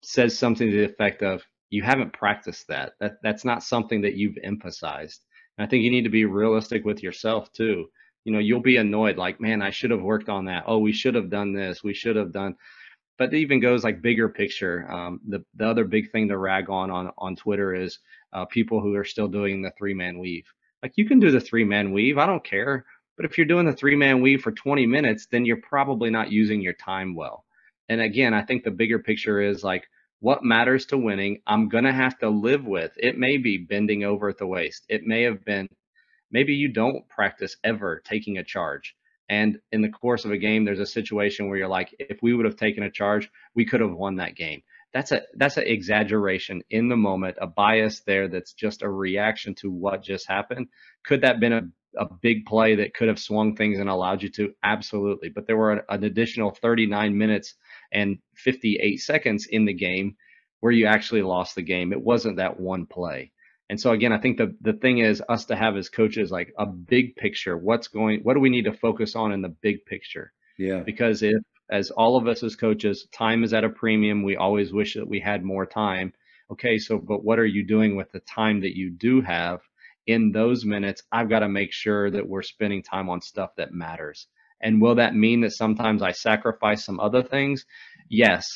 [0.02, 2.94] says something to the effect of, you haven't practiced that.
[3.00, 5.24] That that's not something that you've emphasized.
[5.58, 7.86] And I think you need to be realistic with yourself too.
[8.24, 10.64] You know, you'll be annoyed like, man, I should have worked on that.
[10.66, 11.84] Oh, we should have done this.
[11.84, 12.56] We should have done.
[13.18, 14.90] But it even goes like bigger picture.
[14.90, 17.98] Um, the the other big thing to rag on on on Twitter is
[18.32, 20.46] uh, people who are still doing the three man weave.
[20.82, 22.18] Like you can do the three man weave.
[22.18, 22.84] I don't care.
[23.16, 26.30] But if you're doing the three man weave for 20 minutes, then you're probably not
[26.30, 27.44] using your time well.
[27.88, 29.88] And again, I think the bigger picture is like
[30.20, 32.92] what matters to winning, I'm to have to live with.
[32.96, 34.84] It may be bending over at the waist.
[34.88, 35.68] It may have been,
[36.30, 38.95] maybe you don't practice ever taking a charge.
[39.28, 42.34] And in the course of a game, there's a situation where you're like, if we
[42.34, 44.62] would have taken a charge, we could have won that game.
[44.92, 49.54] That's a that's an exaggeration in the moment, a bias there that's just a reaction
[49.56, 50.68] to what just happened.
[51.04, 51.62] Could that been a,
[51.98, 54.54] a big play that could have swung things and allowed you to?
[54.62, 55.28] Absolutely.
[55.28, 57.54] But there were an, an additional 39 minutes
[57.92, 60.16] and 58 seconds in the game
[60.60, 61.92] where you actually lost the game.
[61.92, 63.32] It wasn't that one play.
[63.68, 66.52] And so again, I think the the thing is us to have as coaches like
[66.58, 67.56] a big picture.
[67.56, 68.20] What's going?
[68.22, 70.32] What do we need to focus on in the big picture?
[70.58, 70.80] Yeah.
[70.84, 74.22] Because if as all of us as coaches, time is at a premium.
[74.22, 76.12] We always wish that we had more time.
[76.50, 79.60] Okay, so but what are you doing with the time that you do have?
[80.06, 83.72] In those minutes, I've got to make sure that we're spending time on stuff that
[83.72, 84.28] matters.
[84.60, 87.66] And will that mean that sometimes I sacrifice some other things?
[88.08, 88.46] Yes.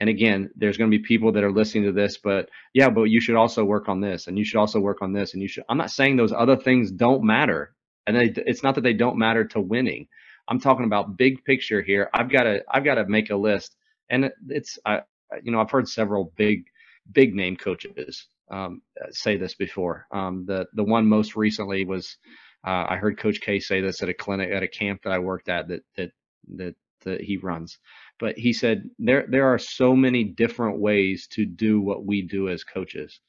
[0.00, 3.04] And again, there's going to be people that are listening to this, but yeah, but
[3.04, 5.32] you should also work on this and you should also work on this.
[5.32, 7.74] And you should, I'm not saying those other things don't matter.
[8.06, 10.08] And they, it's not that they don't matter to winning.
[10.48, 12.10] I'm talking about big picture here.
[12.12, 13.74] I've got to, I've got to make a list.
[14.10, 15.00] And it's, I,
[15.42, 16.66] you know, I've heard several big,
[17.10, 20.06] big name coaches um, say this before.
[20.12, 22.16] Um, the, the one most recently was,
[22.64, 25.18] uh, I heard Coach K say this at a clinic, at a camp that I
[25.18, 26.10] worked at that, that,
[26.56, 27.78] that, that he runs
[28.18, 32.48] but he said there there are so many different ways to do what we do
[32.48, 33.20] as coaches.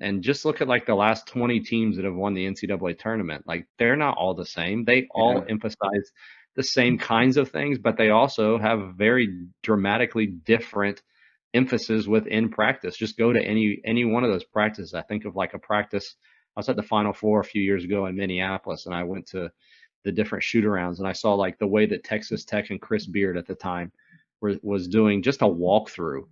[0.00, 3.44] And just look at like the last 20 teams that have won the NCAA tournament.
[3.46, 4.84] Like they're not all the same.
[4.84, 5.50] They all yeah.
[5.50, 6.10] emphasize
[6.56, 11.02] the same kinds of things, but they also have very dramatically different
[11.54, 12.96] emphasis within practice.
[12.96, 14.94] Just go to any any one of those practices.
[14.94, 16.16] I think of like a practice.
[16.56, 19.26] I was at the Final Four a few years ago in Minneapolis, and I went
[19.28, 19.50] to
[20.04, 23.06] the different shoot arounds, and I saw like the way that Texas Tech and Chris
[23.06, 23.92] Beard at the time
[24.40, 26.24] were, was doing just a walkthrough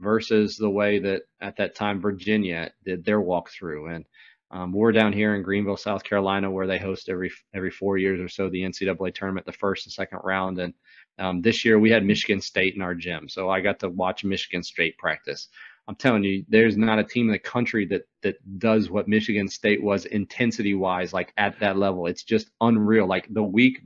[0.00, 3.94] versus the way that at that time Virginia did their walkthrough.
[3.94, 4.04] And
[4.52, 8.20] um, we're down here in Greenville, South Carolina, where they host every every four years
[8.20, 10.58] or so the NCAA tournament, the first and second round.
[10.58, 10.74] And
[11.18, 14.24] um, this year we had Michigan State in our gym, so I got to watch
[14.24, 15.48] Michigan State practice.
[15.86, 19.48] I'm telling you, there's not a team in the country that that does what Michigan
[19.48, 22.06] State was intensity wise, like at that level.
[22.06, 23.06] It's just unreal.
[23.06, 23.78] Like the week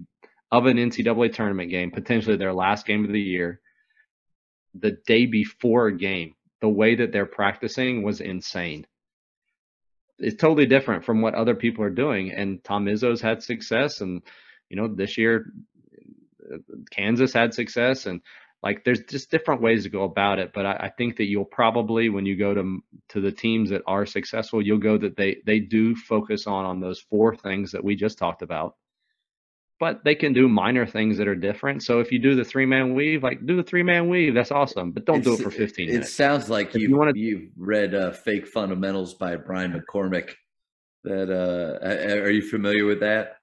[0.51, 3.61] of an NCAA tournament game, potentially their last game of the year,
[4.79, 8.87] the day before a game, the way that they're practicing was insane.
[10.19, 12.33] It's totally different from what other people are doing.
[12.33, 14.23] And Tom Izzo's had success, and
[14.69, 15.53] you know this year
[16.91, 18.21] Kansas had success, and
[18.63, 20.53] like there's just different ways to go about it.
[20.55, 23.83] But I, I think that you'll probably when you go to to the teams that
[23.87, 27.85] are successful, you'll go that they they do focus on on those four things that
[27.85, 28.77] we just talked about
[29.81, 31.83] but they can do minor things that are different.
[31.83, 34.53] So if you do the three man weave, like do the three man weave, that's
[34.53, 34.93] awesome.
[34.93, 36.15] But don't it's, do it for 15 it minutes.
[36.15, 40.35] Sounds like you, you wanna, you've read uh, Fake Fundamentals by Brian McCormick.
[41.03, 43.37] That uh, are you familiar with that?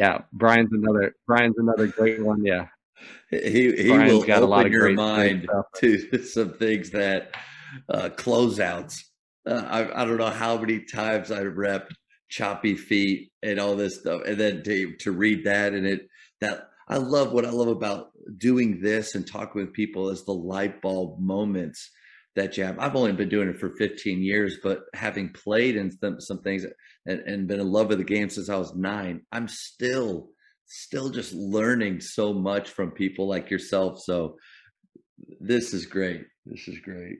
[0.00, 2.44] Yeah, Brian's another Brian's another great one.
[2.44, 2.66] Yeah,
[3.30, 6.90] he he Brian's will got open a lot of your great, mind to some things
[6.90, 7.32] that
[7.88, 9.02] uh, closeouts.
[9.48, 11.92] Uh, I I don't know how many times I've rep
[12.34, 16.08] choppy feet and all this stuff and then to, to read that and it
[16.40, 20.32] that i love what i love about doing this and talking with people is the
[20.32, 21.90] light bulb moments
[22.36, 22.80] that you have.
[22.80, 26.66] I've only been doing it for 15 years but having played in some, some things
[27.06, 30.30] and, and been in love with the game since i was nine i'm still
[30.66, 34.00] still just learning so much from people like yourself.
[34.00, 34.36] So
[35.40, 36.22] this is great.
[36.46, 37.18] This is great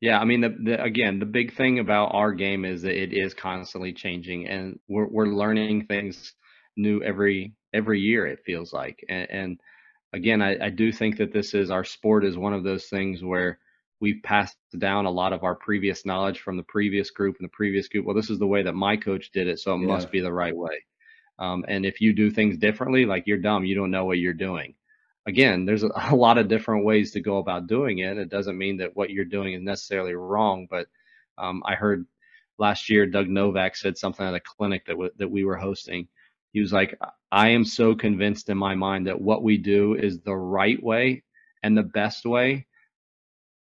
[0.00, 3.12] yeah, I mean, the, the, again, the big thing about our game is that it
[3.12, 6.34] is constantly changing, and we're we're learning things
[6.76, 8.26] new every every year.
[8.26, 9.60] It feels like, and, and
[10.14, 13.22] again, I, I do think that this is our sport is one of those things
[13.22, 13.58] where
[14.00, 17.52] we've passed down a lot of our previous knowledge from the previous group and the
[17.52, 18.06] previous group.
[18.06, 19.86] Well, this is the way that my coach did it, so it yeah.
[19.86, 20.84] must be the right way.
[21.38, 24.32] Um, and if you do things differently, like you're dumb, you don't know what you're
[24.32, 24.74] doing
[25.26, 28.18] again, there's a, a, lot of different ways to go about doing it.
[28.18, 30.86] It doesn't mean that what you're doing is necessarily wrong, but
[31.38, 32.06] um, I heard
[32.58, 36.08] last year Doug Novak said something at a clinic that w- that we were hosting.
[36.52, 36.98] He was like,
[37.32, 41.22] "I am so convinced in my mind that what we do is the right way
[41.62, 42.66] and the best way,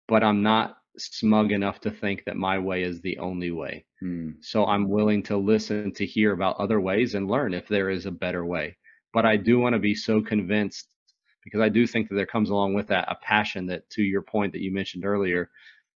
[0.06, 3.84] but I'm not smug enough to think that my way is the only way.
[4.00, 4.32] Hmm.
[4.40, 8.06] So I'm willing to listen to hear about other ways and learn if there is
[8.06, 8.76] a better way.
[9.12, 10.88] But I do want to be so convinced
[11.44, 14.22] because I do think that there comes along with that a passion that, to your
[14.22, 15.50] point that you mentioned earlier,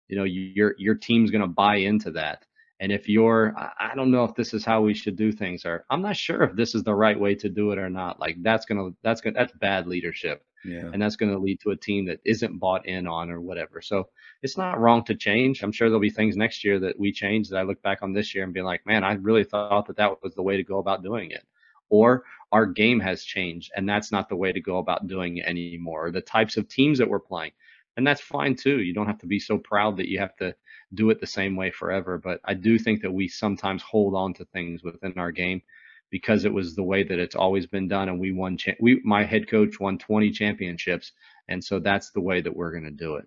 [0.09, 2.45] you know, your your team's going to buy into that.
[2.81, 5.85] And if you're, I don't know if this is how we should do things, or
[5.91, 8.21] I'm not sure if this is the right way to do it or not.
[8.21, 10.89] Like that's gonna, that's gonna, that's bad leadership, yeah.
[10.93, 13.83] and that's going to lead to a team that isn't bought in on or whatever.
[13.83, 14.11] So
[14.43, 15.65] it's not wrong to change.
[15.65, 18.13] I'm sure there'll be things next year that we change that I look back on
[18.13, 20.63] this year and be like, man, I really thought that that was the way to
[20.63, 21.45] go about doing it
[21.91, 25.47] or our game has changed and that's not the way to go about doing it
[25.47, 26.11] anymore.
[26.11, 27.53] The types of teams that we're playing.
[27.97, 28.81] And that's fine too.
[28.81, 30.55] You don't have to be so proud that you have to
[30.95, 32.17] do it the same way forever.
[32.17, 35.63] But I do think that we sometimes hold on to things within our game
[36.11, 38.09] because it was the way that it's always been done.
[38.09, 41.13] And we won, cha- we, my head coach won 20 championships
[41.49, 43.27] And so that's the way that we're going to do it.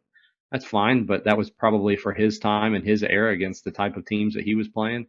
[0.52, 3.96] That's fine, but that was probably for his time and his era against the type
[3.96, 5.08] of teams that he was playing.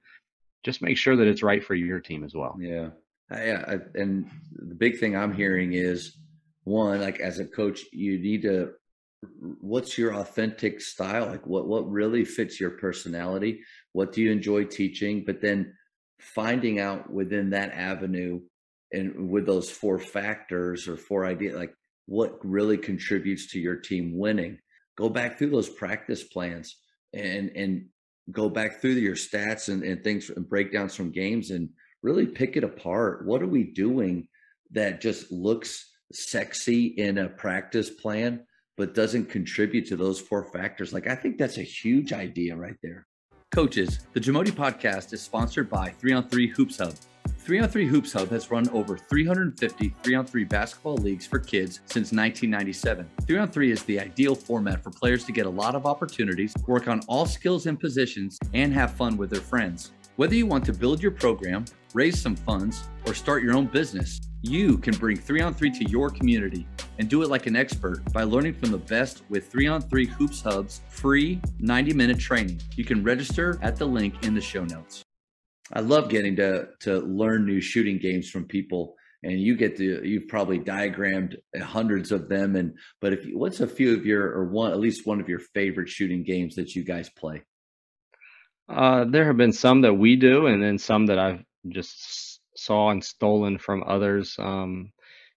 [0.63, 2.57] Just make sure that it's right for your team as well.
[2.61, 2.91] Yeah.
[3.31, 3.77] Uh, yeah.
[3.95, 6.17] And the big thing I'm hearing is
[6.65, 8.73] one, like as a coach, you need to
[9.61, 11.27] what's your authentic style?
[11.27, 13.61] Like what what really fits your personality?
[13.93, 15.25] What do you enjoy teaching?
[15.25, 15.75] But then
[16.19, 18.41] finding out within that avenue
[18.93, 21.75] and with those four factors or four ideas like
[22.07, 24.59] what really contributes to your team winning.
[24.97, 26.77] Go back through those practice plans
[27.13, 27.87] and and
[28.31, 31.71] go back through your stats and, and things and breakdowns from games and
[32.03, 34.27] really pick it apart what are we doing
[34.71, 38.45] that just looks sexy in a practice plan
[38.77, 40.93] but doesn't contribute to those four factors.
[40.93, 43.07] Like, I think that's a huge idea right there.
[43.51, 46.95] Coaches, the Jamodi podcast is sponsored by 3 on 3 Hoops Hub.
[47.39, 51.39] 3 on 3 Hoops Hub has run over 350 3 on 3 basketball leagues for
[51.39, 53.09] kids since 1997.
[53.27, 56.55] 3 on 3 is the ideal format for players to get a lot of opportunities,
[56.67, 59.93] work on all skills and positions, and have fun with their friends.
[60.17, 64.21] Whether you want to build your program, raise some funds, or start your own business,
[64.43, 66.67] you can bring 3 on 3 to your community
[66.99, 70.07] and do it like an expert by learning from the best with 3 on 3
[70.07, 72.61] Hoops Hub's free 90 minute training.
[72.77, 75.05] You can register at the link in the show notes.
[75.73, 80.07] I love getting to to learn new shooting games from people and you get to
[80.07, 84.51] you've probably diagrammed hundreds of them and but if what's a few of your or
[84.51, 87.43] one at least one of your favorite shooting games that you guys play
[88.69, 92.91] uh, there have been some that we do, and then some that I've just saw
[92.91, 94.37] and stolen from others.
[94.39, 94.93] Um,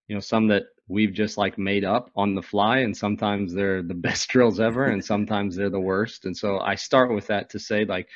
[0.07, 3.81] you know, some that we've just like made up on the fly, and sometimes they're
[3.81, 6.25] the best drills ever, and sometimes they're the worst.
[6.25, 8.07] And so I start with that to say like.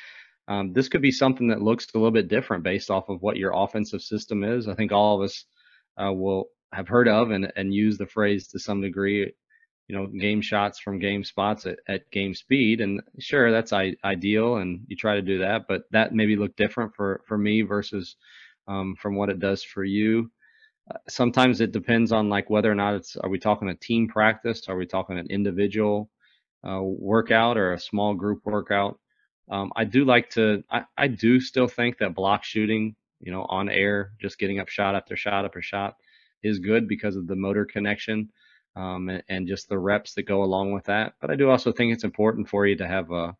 [0.48, 3.36] Um, this could be something that looks a little bit different based off of what
[3.36, 4.66] your offensive system is.
[4.66, 5.44] I think all of us
[5.96, 9.32] uh, will have heard of and, and use the phrase to some degree
[9.90, 12.80] you know, game shots from game spots at, at game speed.
[12.80, 16.54] And sure, that's I, ideal, and you try to do that, but that maybe look
[16.54, 18.14] different for for me versus
[18.68, 20.30] um, from what it does for you.
[20.88, 24.06] Uh, sometimes it depends on like whether or not it's are we talking a team
[24.06, 26.08] practice, are we talking an individual
[26.64, 28.96] uh, workout or a small group workout.
[29.50, 30.62] Um, I do like to.
[30.70, 34.68] I, I do still think that block shooting, you know, on air, just getting up
[34.68, 35.96] shot after shot after shot,
[36.44, 38.30] is good because of the motor connection
[38.76, 41.14] um, and, and, just the reps that go along with that.
[41.20, 43.34] But I do also think it's important for you to have a,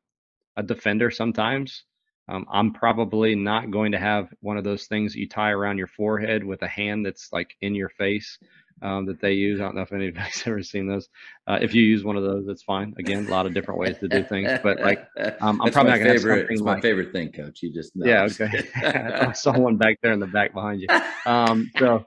[0.57, 1.85] a defender sometimes.
[2.28, 5.78] Um, I'm probably not going to have one of those things that you tie around
[5.78, 8.39] your forehead with a hand that's like in your face
[8.83, 9.61] um, that they use.
[9.61, 11.09] I don't know if anybody's ever seen those.
[11.47, 12.95] Uh, if you use one of those, that's fine.
[12.99, 15.07] Again, a lot of different ways to do things, but like
[15.41, 16.47] um, I'm probably not going to have something.
[16.51, 17.62] It's my like, favorite thing, Coach.
[17.62, 18.07] You just know.
[18.07, 18.24] yeah.
[18.24, 18.68] Okay.
[18.76, 20.89] I saw one back there in the back behind you.
[21.26, 22.05] Um, so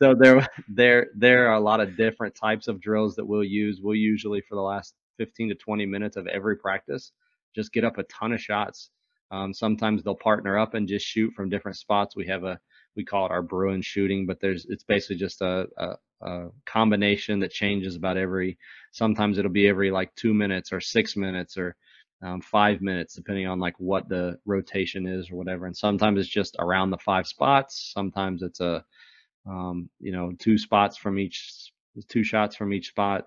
[0.00, 3.80] so there there there are a lot of different types of drills that we'll use.
[3.82, 7.12] We'll usually for the last 15 to 20 minutes of every practice
[7.54, 8.90] just get up a ton of shots.
[9.32, 12.16] Um, sometimes they'll partner up and just shoot from different spots.
[12.16, 12.58] We have a
[12.96, 17.38] we call it our Bruin shooting, but there's it's basically just a, a, a combination
[17.40, 18.58] that changes about every.
[18.92, 21.76] Sometimes it'll be every like two minutes or six minutes or
[22.22, 25.66] um, five minutes, depending on like what the rotation is or whatever.
[25.66, 27.92] And sometimes it's just around the five spots.
[27.94, 28.84] Sometimes it's a
[29.46, 31.72] um, you know, two spots from each,
[32.08, 33.26] two shots from each spot.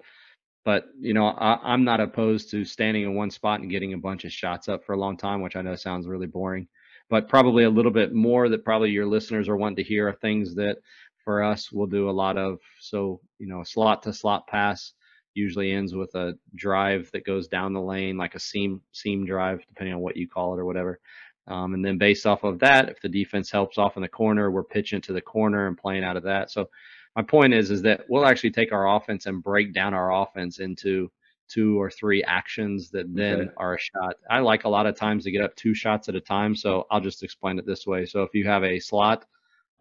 [0.65, 3.97] But you know, I, am not opposed to standing in one spot and getting a
[3.97, 6.67] bunch of shots up for a long time, which I know sounds really boring.
[7.09, 10.13] But probably a little bit more that probably your listeners are wanting to hear are
[10.13, 10.77] things that
[11.23, 12.59] for us we'll do a lot of.
[12.79, 14.93] So you know, slot to slot pass
[15.33, 19.65] usually ends with a drive that goes down the lane, like a seam seam drive,
[19.67, 20.99] depending on what you call it or whatever.
[21.47, 24.49] Um, and then based off of that, if the defense helps off in the corner,
[24.49, 26.51] we're pitching to the corner and playing out of that.
[26.51, 26.69] So
[27.15, 30.59] my point is, is that we'll actually take our offense and break down our offense
[30.59, 31.11] into
[31.49, 33.49] two or three actions that then okay.
[33.57, 34.15] are a shot.
[34.29, 36.55] I like a lot of times to get up two shots at a time.
[36.55, 38.05] So I'll just explain it this way.
[38.05, 39.25] So if you have a slot,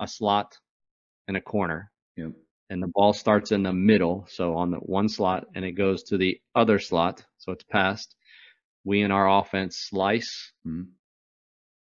[0.00, 0.58] a slot,
[1.28, 2.32] and a corner, yep.
[2.68, 6.02] and the ball starts in the middle, so on the one slot, and it goes
[6.02, 8.16] to the other slot, so it's passed.
[8.84, 10.52] We in our offense slice.
[10.66, 10.90] Mm-hmm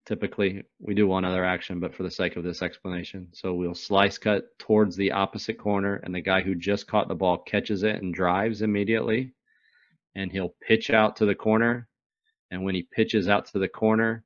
[0.08, 3.28] typically we do one other action, but for the sake of this explanation.
[3.34, 7.14] So we'll slice cut towards the opposite corner and the guy who just caught the
[7.14, 9.34] ball catches it and drives immediately
[10.14, 11.88] and he'll pitch out to the corner.
[12.50, 14.24] And when he pitches out to the corner,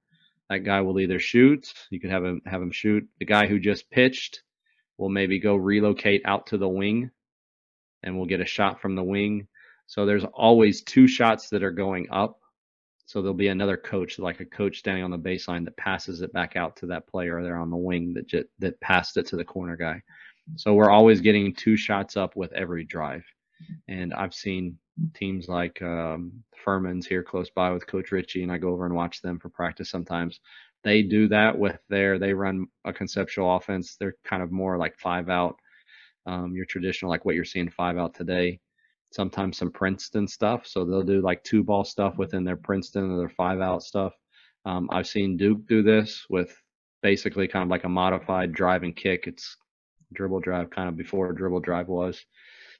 [0.48, 3.08] that guy will either shoot, you could have him have him shoot.
[3.18, 4.42] The guy who just pitched
[4.98, 7.10] will maybe go relocate out to the wing
[8.04, 9.48] and we'll get a shot from the wing.
[9.88, 12.38] So there's always two shots that are going up
[13.12, 16.32] so there'll be another coach, like a coach standing on the baseline that passes it
[16.32, 19.44] back out to that player there on the wing that that passed it to the
[19.44, 20.00] corner guy.
[20.56, 23.22] So we're always getting two shots up with every drive.
[23.86, 24.78] And I've seen
[25.12, 26.32] teams like um,
[26.64, 29.50] Furman's here close by with Coach Richey, and I go over and watch them for
[29.50, 30.40] practice sometimes.
[30.82, 33.96] They do that with their, they run a conceptual offense.
[34.00, 35.56] They're kind of more like five out,
[36.24, 38.58] um, your traditional, like what you're seeing five out today.
[39.12, 40.66] Sometimes some Princeton stuff.
[40.66, 44.14] So they'll do like two ball stuff within their Princeton or their five out stuff.
[44.64, 46.56] Um, I've seen Duke do this with
[47.02, 49.26] basically kind of like a modified drive and kick.
[49.26, 49.56] It's
[50.12, 52.24] dribble drive kind of before dribble drive was.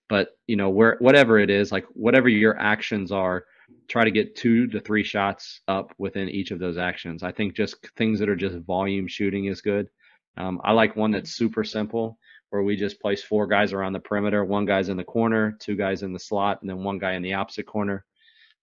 [0.08, 3.44] But you know, where whatever it is, like whatever your actions are,
[3.88, 7.22] try to get two to three shots up within each of those actions.
[7.22, 9.88] I think just things that are just volume shooting is good.
[10.36, 12.18] Um, I like one that's super simple
[12.52, 15.74] where we just place four guys around the perimeter, one guy's in the corner, two
[15.74, 18.04] guys in the slot, and then one guy in the opposite corner.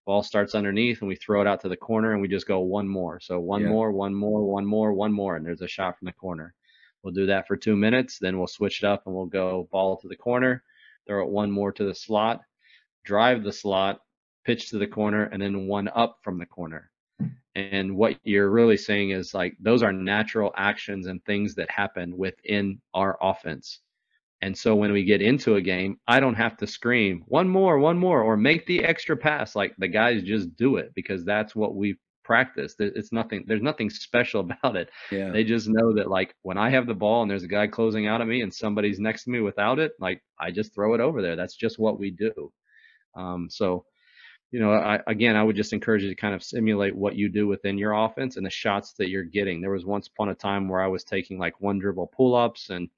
[0.05, 2.59] Ball starts underneath and we throw it out to the corner and we just go
[2.59, 3.19] one more.
[3.19, 3.69] So one yeah.
[3.69, 6.53] more, one more, one more, one more, and there's a shot from the corner.
[7.01, 9.97] We'll do that for two minutes, then we'll switch it up and we'll go ball
[9.97, 10.63] to the corner,
[11.07, 12.41] throw it one more to the slot,
[13.03, 14.01] drive the slot,
[14.45, 16.91] pitch to the corner, and then one up from the corner.
[17.55, 22.17] And what you're really saying is like those are natural actions and things that happen
[22.17, 23.79] within our offense.
[24.41, 27.77] And so when we get into a game, I don't have to scream one more,
[27.77, 29.55] one more, or make the extra pass.
[29.55, 32.79] Like the guys just do it because that's what we've practiced.
[32.79, 34.89] It's nothing, there's nothing special about it.
[35.11, 35.31] Yeah.
[35.31, 38.07] They just know that like when I have the ball and there's a guy closing
[38.07, 41.01] out at me and somebody's next to me without it, like I just throw it
[41.01, 41.35] over there.
[41.35, 42.53] That's just what we do.
[43.15, 43.83] Um, so
[44.51, 47.29] you know, I, again, I would just encourage you to kind of simulate what you
[47.29, 49.61] do within your offense and the shots that you're getting.
[49.61, 52.69] There was once upon a time where I was taking like one dribble pull ups
[52.69, 52.89] and,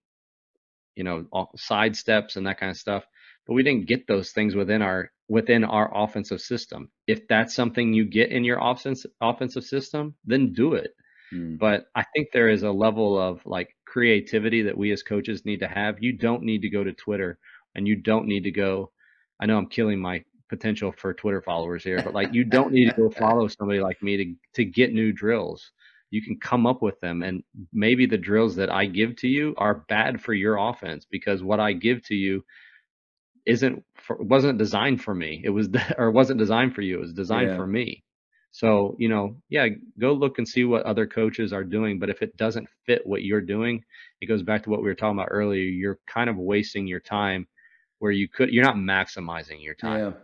[0.95, 1.25] you know,
[1.57, 3.03] side steps and that kind of stuff,
[3.45, 6.89] but we didn't get those things within our within our offensive system.
[7.07, 10.91] If that's something you get in your offense offensive system, then do it.
[11.33, 11.57] Mm.
[11.57, 15.61] But I think there is a level of like creativity that we as coaches need
[15.61, 16.03] to have.
[16.03, 17.39] You don't need to go to Twitter
[17.75, 18.91] and you don't need to go.
[19.39, 22.89] I know I'm killing my potential for Twitter followers here, but like you don't need
[22.89, 25.71] to go follow somebody like me to to get new drills.
[26.11, 27.41] You can come up with them, and
[27.71, 31.61] maybe the drills that I give to you are bad for your offense because what
[31.61, 32.43] I give to you
[33.45, 35.41] isn't for, wasn't designed for me.
[35.43, 36.97] It was or wasn't designed for you.
[36.97, 37.55] It was designed yeah.
[37.55, 38.03] for me.
[38.51, 41.97] So you know, yeah, go look and see what other coaches are doing.
[41.97, 43.85] But if it doesn't fit what you're doing,
[44.19, 45.63] it goes back to what we were talking about earlier.
[45.63, 47.47] You're kind of wasting your time
[47.99, 48.49] where you could.
[48.51, 49.99] You're not maximizing your time.
[49.99, 50.19] Yeah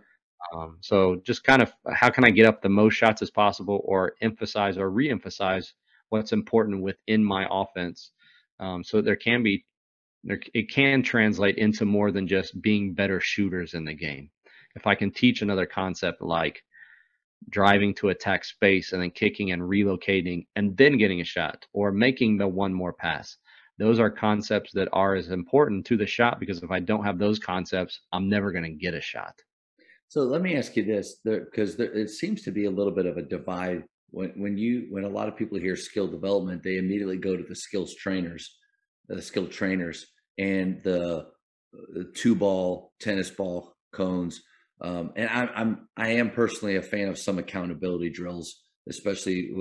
[0.54, 3.82] um, so just kind of how can I get up the most shots as possible
[3.84, 5.74] or emphasize or re-emphasize
[6.10, 8.12] what's important within my offense.
[8.60, 9.66] Um, so there can be,
[10.24, 14.30] there, it can translate into more than just being better shooters in the game.
[14.76, 16.64] If I can teach another concept like
[17.50, 21.92] driving to attack space and then kicking and relocating and then getting a shot or
[21.92, 23.38] making the one more pass.
[23.78, 27.20] Those are concepts that are as important to the shot because if I don't have
[27.20, 29.40] those concepts, I'm never going to get a shot.
[30.10, 33.18] So let me ask you this, because it seems to be a little bit of
[33.18, 37.18] a divide when when you when a lot of people hear skill development, they immediately
[37.18, 38.58] go to the skills trainers,
[39.08, 41.26] the skill trainers, and the,
[41.94, 44.42] the two ball, tennis ball cones.
[44.80, 49.52] Um, and I, I'm I am personally a fan of some accountability drills, especially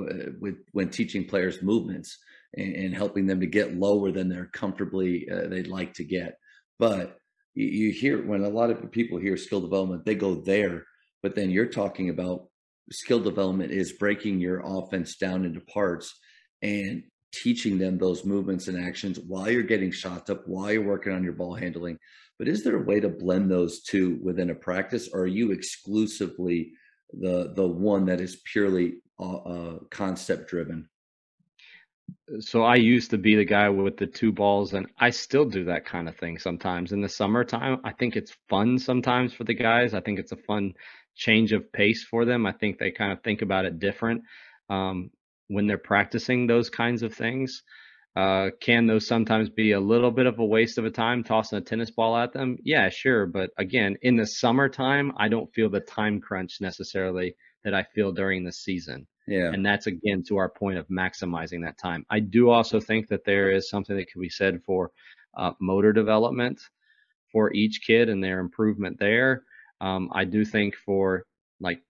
[0.41, 2.19] with when teaching players movements
[2.55, 6.39] and, and helping them to get lower than they're comfortably uh, they'd like to get.
[6.79, 7.19] But
[7.65, 10.85] you hear when a lot of people hear skill development, they go there,
[11.23, 12.49] but then you're talking about
[12.93, 16.19] skill development is breaking your offense down into parts
[16.63, 17.03] and
[17.33, 21.25] teaching them those movements and actions while you're getting shots up, while you're working on
[21.25, 21.99] your ball handling.
[22.39, 25.53] But is there a way to blend those two within a practice, or are you
[25.53, 26.73] exclusively
[27.13, 30.89] the the one that is purely uh, uh, concept driven?
[32.41, 35.65] So I used to be the guy with the two balls, and I still do
[35.65, 36.93] that kind of thing sometimes.
[36.93, 39.95] In the summertime, I think it's fun sometimes for the guys.
[39.95, 40.75] I think it's a fun
[41.15, 42.47] change of pace for them.
[42.47, 44.23] I think they kind of think about it different
[44.69, 45.11] um,
[45.49, 47.63] when they're practicing those kinds of things.
[48.17, 51.59] Uh, can those sometimes be a little bit of a waste of a time tossing
[51.59, 52.57] a tennis ball at them?
[52.65, 53.27] Yeah, sure.
[53.27, 58.13] But again, in the summertime, I don't feel the time crunch necessarily that I feel
[58.13, 59.07] during the season.
[59.27, 59.51] Yeah.
[59.53, 62.07] And that's again to our point of maximizing that time.
[62.11, 64.93] I do also think that there is something that can be said for
[65.37, 66.61] uh, motor development
[67.33, 69.43] for each kid and their improvement there.
[69.81, 71.25] Um, I do think for
[71.61, 71.83] like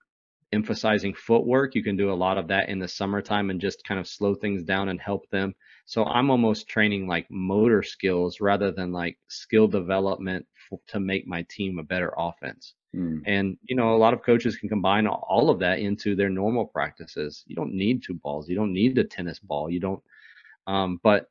[0.53, 4.01] emphasizing footwork, you can do a lot of that in the summertime and just kind
[4.01, 5.55] of slow things down and help them.
[5.87, 10.47] So I'm almost training like motor skills rather than like skill development
[10.89, 12.75] to make my team a better offense.
[12.95, 13.23] Mm.
[13.27, 16.67] And, you know, a lot of coaches can combine all of that into their normal
[16.67, 17.45] practices.
[17.47, 18.49] You don't need two balls.
[18.49, 19.71] You don't need a tennis ball.
[19.71, 20.03] You don't,
[20.67, 21.29] um, but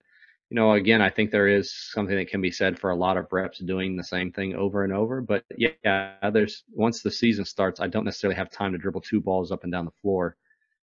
[0.49, 3.17] you know, again, I think there is something that can be said for a lot
[3.17, 5.19] of reps doing the same thing over and over.
[5.19, 9.19] But yeah, there's once the season starts, I don't necessarily have time to dribble two
[9.19, 10.37] balls up and down the floor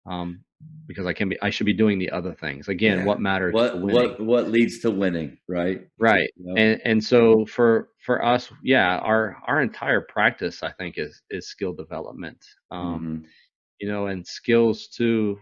[0.07, 0.41] um,
[0.87, 2.69] because I can be I should be doing the other things.
[2.69, 3.05] Again, yeah.
[3.05, 3.55] what matters?
[3.55, 5.87] What what what leads to winning, right?
[5.99, 6.31] Right.
[6.37, 6.61] You know?
[6.61, 11.49] And and so for for us, yeah, our our entire practice, I think, is is
[11.49, 12.45] skill development.
[12.71, 13.25] Um, mm-hmm.
[13.81, 15.39] You know, and skills too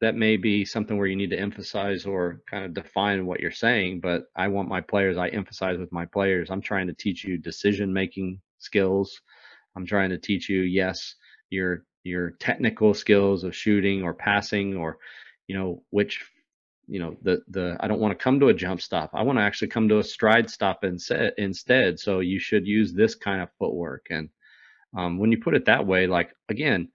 [0.00, 3.50] that may be something where you need to emphasize or kind of define what you're
[3.50, 7.24] saying but i want my players i emphasize with my players i'm trying to teach
[7.24, 9.20] you decision making skills
[9.76, 11.16] i'm trying to teach you yes
[11.50, 14.98] your your technical skills of shooting or passing or
[15.46, 16.24] you know which
[16.86, 19.38] you know the the i don't want to come to a jump stop i want
[19.38, 23.42] to actually come to a stride stop instead instead so you should use this kind
[23.42, 24.28] of footwork and
[24.96, 26.88] um, when you put it that way like again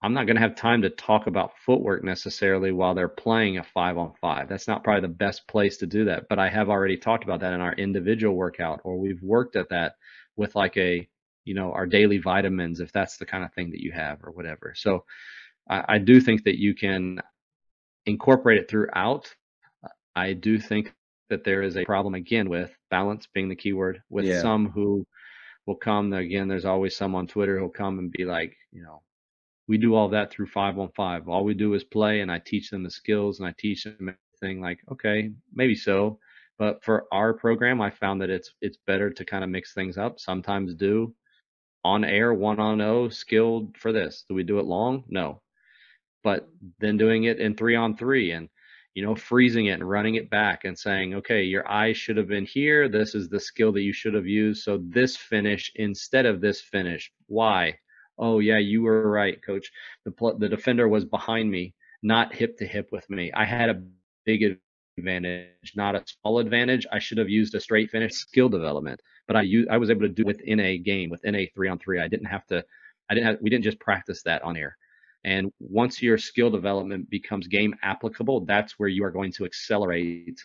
[0.00, 3.64] I'm not going to have time to talk about footwork necessarily while they're playing a
[3.64, 4.48] five on five.
[4.48, 6.28] That's not probably the best place to do that.
[6.28, 9.70] But I have already talked about that in our individual workout, or we've worked at
[9.70, 9.94] that
[10.36, 11.08] with like a,
[11.48, 14.32] you know, our daily vitamins, if that's the kind of thing that you have or
[14.32, 14.74] whatever.
[14.76, 15.04] So
[15.68, 17.22] I, I do think that you can
[18.04, 19.34] incorporate it throughout.
[20.14, 20.92] I do think
[21.30, 24.42] that there is a problem again with balance being the keyword with yeah.
[24.42, 25.06] some who
[25.64, 26.48] will come again.
[26.48, 29.00] There's always some on Twitter who'll come and be like, you know,
[29.68, 31.30] we do all that through five on five.
[31.30, 34.14] All we do is play, and I teach them the skills and I teach them
[34.42, 34.60] everything.
[34.60, 36.18] Like, okay, maybe so,
[36.58, 39.96] but for our program, I found that it's it's better to kind of mix things
[39.96, 40.20] up.
[40.20, 41.14] Sometimes do
[41.84, 44.24] on air one on o skilled for this.
[44.28, 45.04] Do we do it long?
[45.08, 45.42] No,
[46.24, 46.48] but
[46.80, 48.48] then doing it in three on three and
[48.94, 52.26] you know freezing it and running it back and saying okay your eyes should have
[52.28, 56.26] been here this is the skill that you should have used so this finish instead
[56.26, 57.78] of this finish why
[58.18, 59.70] oh yeah, you were right, coach.
[60.04, 63.32] The the defender was behind me, not hip to hip with me.
[63.32, 63.82] I had a
[64.24, 64.58] big
[64.98, 66.86] advantage, not a small advantage.
[66.92, 70.08] I should have used a straight finish skill development, but I I was able to
[70.08, 72.00] do within a game, within a three on three.
[72.00, 72.64] I didn't have to,
[73.08, 74.76] I didn't have, we didn't just practice that on air.
[75.24, 80.40] And once your skill development becomes game applicable, that's where you are going to accelerate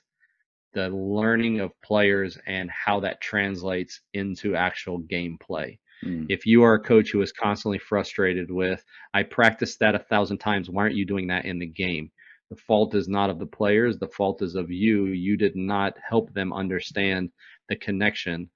[0.74, 5.78] the learning of players and how that translates into actual gameplay.
[6.04, 6.26] Mm.
[6.30, 10.40] If you are a coach who is constantly frustrated with, I practiced that a thousand
[10.40, 12.12] times, why aren't you doing that in the game?
[12.50, 15.06] The fault is not of the players, the fault is of you.
[15.06, 17.30] You did not help them understand
[17.70, 18.50] the connection.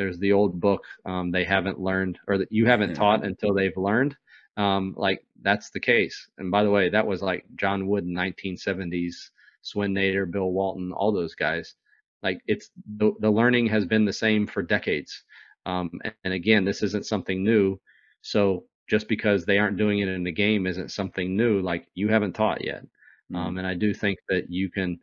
[0.00, 3.76] There's the old book, um, they haven't learned, or that you haven't taught until they've
[3.76, 4.16] learned.
[4.56, 6.26] Um, like that's the case.
[6.38, 9.28] And by the way, that was like John Wooden in 1970s,
[9.60, 11.74] Swen Nater, Bill Walton, all those guys.
[12.22, 15.22] Like it's the, the learning has been the same for decades.
[15.66, 15.90] Um,
[16.24, 17.78] and again, this isn't something new.
[18.22, 21.60] So just because they aren't doing it in the game isn't something new.
[21.60, 22.84] Like you haven't taught yet.
[22.84, 23.36] Mm-hmm.
[23.36, 24.98] Um, and I do think that you can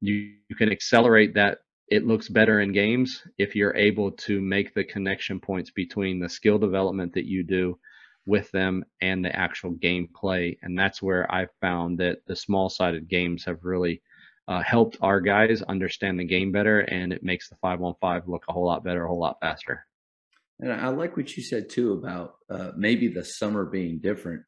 [0.00, 1.58] you, you can accelerate that.
[1.90, 6.28] It looks better in games if you're able to make the connection points between the
[6.28, 7.78] skill development that you do
[8.26, 10.58] with them and the actual gameplay.
[10.62, 14.02] And that's where I found that the small sided games have really
[14.48, 18.28] uh, helped our guys understand the game better, and it makes the five on five
[18.28, 19.86] look a whole lot better, a whole lot faster.
[20.60, 24.42] And I like what you said too about uh, maybe the summer being different,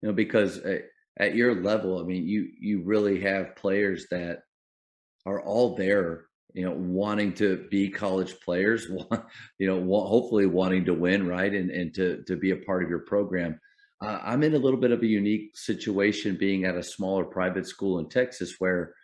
[0.00, 0.82] you know, because at,
[1.18, 4.42] at your level, I mean, you you really have players that
[5.26, 8.86] are all there, you know, wanting to be college players,
[9.58, 12.90] you know, hopefully wanting to win, right, and and to to be a part of
[12.90, 13.58] your program.
[14.02, 17.66] Uh, I'm in a little bit of a unique situation, being at a smaller private
[17.66, 18.94] school in Texas, where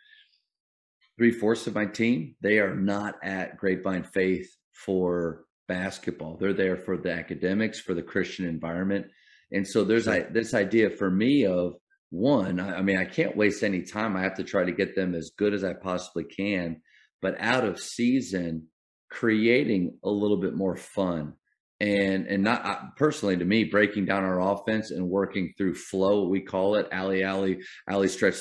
[1.18, 6.36] three fourths of my team they are not at Grapevine Faith for basketball.
[6.36, 9.07] They're there for the academics, for the Christian environment.
[9.53, 10.28] And so there's sure.
[10.30, 11.74] this idea for me of
[12.11, 14.16] one, I mean, I can't waste any time.
[14.16, 16.80] I have to try to get them as good as I possibly can,
[17.22, 18.66] but out of season,
[19.10, 21.34] creating a little bit more fun
[21.78, 26.40] and and not personally to me breaking down our offense and working through flow we
[26.40, 28.36] call it alley alley alley stretch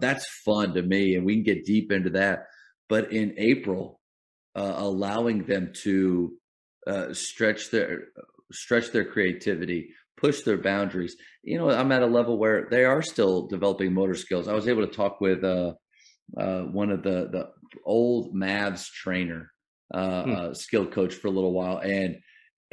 [0.00, 2.46] that's fun to me and we can get deep into that
[2.88, 3.98] but in april
[4.58, 6.36] uh, allowing them to
[6.86, 8.08] uh, stretch their
[8.50, 11.16] stretch their creativity, push their boundaries.
[11.42, 14.48] You know, I'm at a level where they are still developing motor skills.
[14.48, 15.74] I was able to talk with uh,
[16.36, 17.50] uh, one of the the
[17.84, 19.52] old Mavs trainer,
[19.92, 20.32] uh, hmm.
[20.32, 22.18] Uh, skilled coach for a little while, and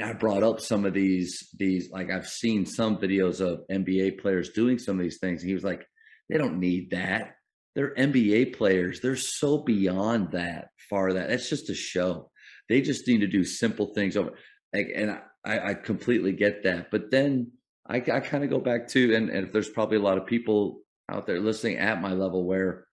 [0.02, 4.50] I brought up some of these these like I've seen some videos of NBA players
[4.50, 5.86] doing some of these things, and he was like,
[6.30, 7.36] they don't need that.
[7.76, 9.02] They're NBA players.
[9.02, 11.30] They're so beyond that, far that.
[11.30, 12.32] That's just a show.
[12.70, 14.32] They just need to do simple things over.
[14.74, 16.90] Like, and I, I completely get that.
[16.90, 17.52] But then
[17.88, 20.26] I, I kind of go back to, and, and if there's probably a lot of
[20.26, 22.85] people out there listening at my level where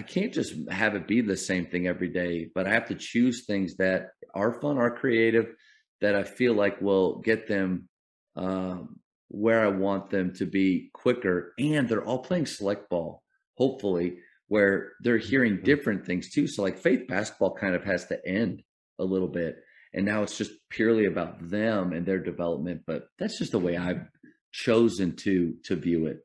[0.00, 2.94] I, can't just have it be the same thing every day, but I have to
[2.94, 5.54] choose things that are fun, are creative,
[6.00, 7.88] that I feel like will get them
[8.34, 8.96] um,
[9.28, 11.52] where I want them to be quicker.
[11.58, 13.22] And they're all playing select ball,
[13.58, 15.64] hopefully, where they're hearing mm-hmm.
[15.64, 16.46] different things too.
[16.46, 18.62] So, like faith basketball kind of has to end
[18.98, 19.56] a little bit.
[19.92, 22.82] And now it's just purely about them and their development.
[22.86, 24.08] But that's just the way I've
[24.52, 26.18] chosen to to view it.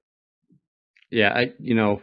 [1.11, 2.01] Yeah, I you know,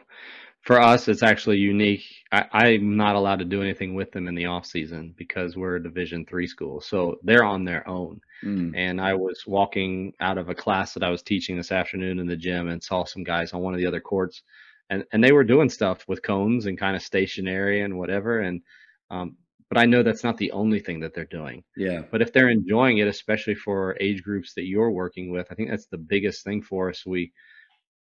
[0.62, 2.04] for us it's actually unique.
[2.30, 5.76] I, am not allowed to do anything with them in the off season because we're
[5.76, 8.20] a division three school so they're on their own.
[8.42, 8.72] Mm.
[8.74, 12.26] and i was walking out of a class that i was teaching this afternoon in
[12.26, 14.42] the gym and saw some guys on one of the other courts
[14.90, 18.62] and, and they were doing stuff with cones and kind of stationary and whatever and
[19.10, 19.36] um,
[19.68, 21.62] but i know that's not the only thing that they're doing.
[21.76, 22.02] Yeah.
[22.10, 25.70] But if they're enjoying it especially for age groups that you're working with i think
[25.70, 27.06] that's the biggest thing for us.
[27.06, 27.32] We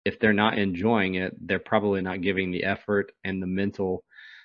[0.04, 4.04] if they're not enjoying it, they're probably not giving the effort and the mental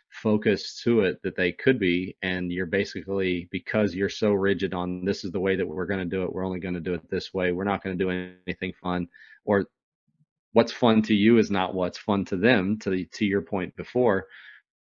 [0.10, 2.16] focus to it that they could be.
[2.22, 6.00] And you're basically, because you're so rigid on this is the way that we're going
[6.00, 7.52] to do it, we're only going to do it this way.
[7.52, 9.08] We're not going to do anything fun.
[9.46, 9.66] Or
[10.54, 14.28] what's fun to you is not what's fun to them, to, to your point before,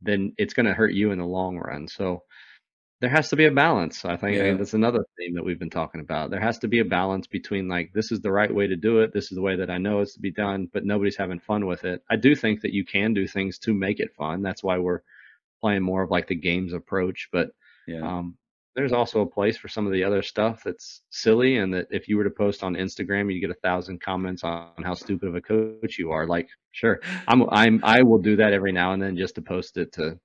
[0.03, 1.89] then it's going to hurt you in the long run.
[1.89, 2.23] So,
[3.01, 4.05] there has to be a balance.
[4.05, 4.55] I think yeah.
[4.55, 6.31] that's another theme that we've been talking about.
[6.31, 9.01] There has to be a balance between like this is the right way to do
[9.01, 11.41] it, this is the way that I know it's to be done, but nobody's having
[11.41, 12.03] fun with it.
[12.09, 14.43] I do think that you can do things to make it fun.
[14.43, 15.01] That's why we're
[15.61, 17.29] playing more of like the games approach.
[17.33, 17.51] But
[17.87, 18.01] yeah.
[18.03, 18.37] um,
[18.75, 22.09] there's also a place for some of the other stuff that's silly, and that if
[22.09, 25.37] you were to post on Instagram, you get a thousand comments on how stupid of
[25.37, 26.27] a coach you are.
[26.27, 29.77] Like, sure, I'm I'm I will do that every now and then just to post
[29.77, 30.19] it to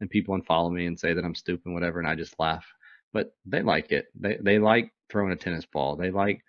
[0.00, 2.66] and people unfollow me and say that I'm stupid, whatever, and I just laugh.
[3.12, 4.06] But they like it.
[4.18, 5.96] They they like throwing a tennis ball.
[5.96, 6.42] They like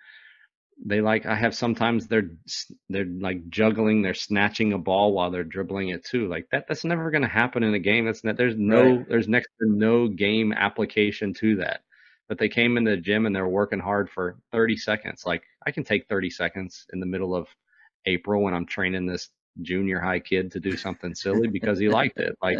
[0.83, 1.25] they like.
[1.25, 2.29] I have sometimes they're
[2.89, 4.01] they're like juggling.
[4.01, 6.27] They're snatching a ball while they're dribbling it too.
[6.27, 6.65] Like that.
[6.67, 8.05] That's never going to happen in a game.
[8.05, 9.09] That's not, there's no right.
[9.09, 11.81] there's next to no game application to that.
[12.27, 15.23] But they came in the gym and they're working hard for 30 seconds.
[15.25, 17.47] Like I can take 30 seconds in the middle of
[18.05, 19.29] April when I'm training this
[19.61, 22.37] junior high kid to do something silly because he liked it.
[22.41, 22.59] Like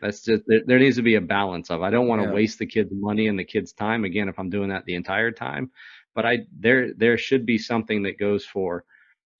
[0.00, 1.82] that's just there, there, needs to be a balance of.
[1.82, 2.34] I don't want to yeah.
[2.34, 5.30] waste the kids' money and the kids' time again if I'm doing that the entire
[5.30, 5.70] time.
[6.14, 8.84] But I there there should be something that goes for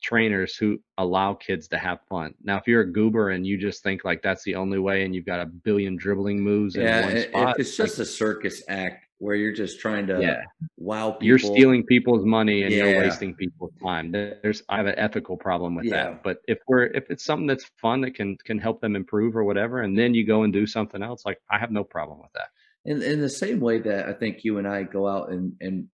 [0.03, 2.35] trainers who allow kids to have fun.
[2.43, 5.15] Now, if you're a goober and you just think like that's the only way, and
[5.15, 8.63] you've got a billion dribbling moves yeah, in one spot, it's just like, a circus
[8.69, 10.43] act where you're just trying to yeah.
[10.77, 11.27] wow people.
[11.27, 12.85] You're stealing people's money and yeah.
[12.85, 14.13] you're wasting people's time.
[14.13, 16.11] There's I have an ethical problem with yeah.
[16.11, 16.23] that.
[16.23, 19.43] But if we're if it's something that's fun that can can help them improve or
[19.45, 22.33] whatever, and then you go and do something else, like I have no problem with
[22.35, 22.49] that.
[22.85, 25.89] In in the same way that I think you and I go out and and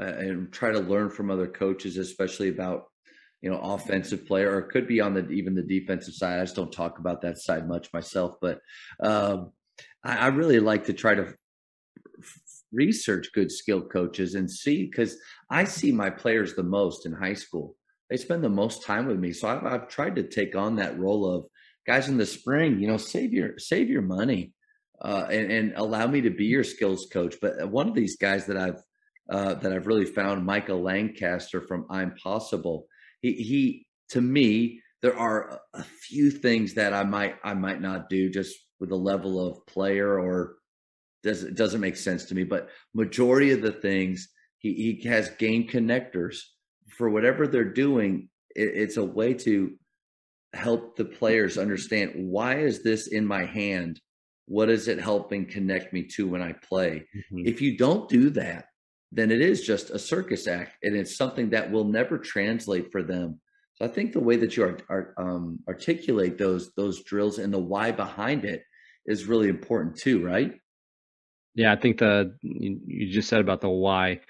[0.00, 2.86] uh, and try to learn from other coaches, especially about
[3.42, 6.40] you know offensive player, or it could be on the even the defensive side.
[6.40, 8.60] I just don't talk about that side much myself, but
[9.00, 9.52] um,
[10.02, 11.34] I really like to try to
[12.72, 15.16] research good skill coaches and see because
[15.50, 17.76] I see my players the most in high school.
[18.10, 20.98] They spend the most time with me, so I've, I've tried to take on that
[20.98, 21.46] role of
[21.86, 22.80] guys in the spring.
[22.80, 24.52] You know, save your save your money
[25.00, 27.36] uh, and, and allow me to be your skills coach.
[27.40, 28.80] But one of these guys that I've
[29.28, 32.86] uh, that I've really found, Michael Lancaster from I'm Possible.
[33.22, 38.08] He he to me there are a few things that I might I might not
[38.08, 40.55] do just with the level of player or
[41.26, 42.44] does it doesn't make sense to me.
[42.44, 46.38] But majority of the things he, he has game connectors
[46.96, 48.28] for whatever they're doing.
[48.54, 49.74] It, it's a way to
[50.54, 54.00] help the players understand why is this in my hand?
[54.46, 57.06] What is it helping connect me to when I play?
[57.14, 57.46] Mm-hmm.
[57.46, 58.66] If you don't do that,
[59.12, 63.02] then it is just a circus act, and it's something that will never translate for
[63.02, 63.40] them.
[63.74, 67.52] So I think the way that you are, are um, articulate those those drills and
[67.52, 68.62] the why behind it
[69.06, 70.54] is really important too, right?
[71.56, 74.20] Yeah, I think the you just said about the why,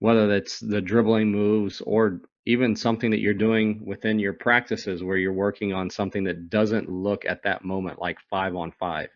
[0.00, 5.18] whether that's the dribbling moves or even something that you're doing within your practices where
[5.18, 9.10] you're working on something that doesn't look at that moment like five on five.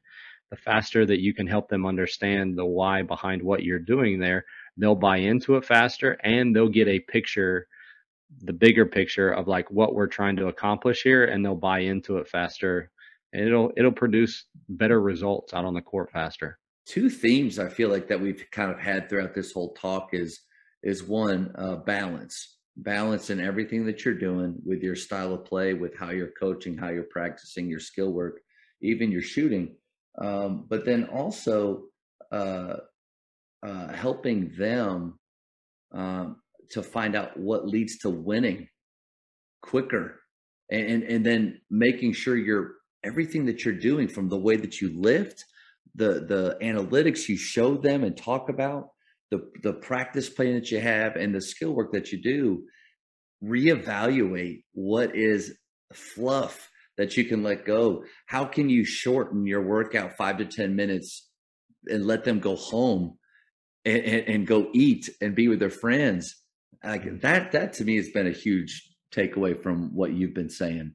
[0.50, 4.46] The faster that you can help them understand the why behind what you're doing there,
[4.78, 7.68] they'll buy into it faster and they'll get a picture,
[8.42, 12.18] the bigger picture of like what we're trying to accomplish here, and they'll buy into
[12.18, 12.90] it faster.
[13.34, 17.88] And it'll it'll produce better results out on the court faster two themes I feel
[17.88, 20.40] like that we've kind of had throughout this whole talk is
[20.82, 25.72] is one uh, balance, balance in everything that you're doing with your style of play,
[25.72, 28.40] with how you're coaching, how you're practicing your skill work,
[28.82, 29.76] even your shooting,
[30.20, 31.84] um, but then also
[32.30, 32.76] uh,
[33.66, 35.18] uh, helping them
[35.92, 36.36] um,
[36.70, 38.68] to find out what leads to winning
[39.62, 40.20] quicker,
[40.70, 42.72] and, and and then making sure you're
[43.02, 45.44] everything that you're doing from the way that you lift,
[45.94, 48.90] the the analytics you show them and talk about,
[49.30, 52.64] the the practice plan that you have, and the skill work that you do,
[53.42, 55.56] reevaluate what is
[55.92, 58.04] fluff that you can let go.
[58.26, 61.28] How can you shorten your workout five to ten minutes
[61.86, 63.18] and let them go home
[63.84, 66.36] and, and, and go eat and be with their friends?
[66.82, 67.18] Like mm-hmm.
[67.20, 70.94] that, that to me has been a huge takeaway from what you've been saying.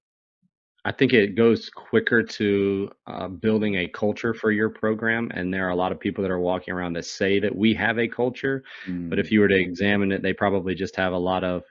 [0.90, 5.30] I think it goes quicker to uh, building a culture for your program.
[5.32, 7.76] And there are a lot of people that are walking around that say that we
[7.76, 8.64] have a culture.
[8.88, 9.08] Mm.
[9.08, 11.62] But if you were to examine it, they probably just have a lot of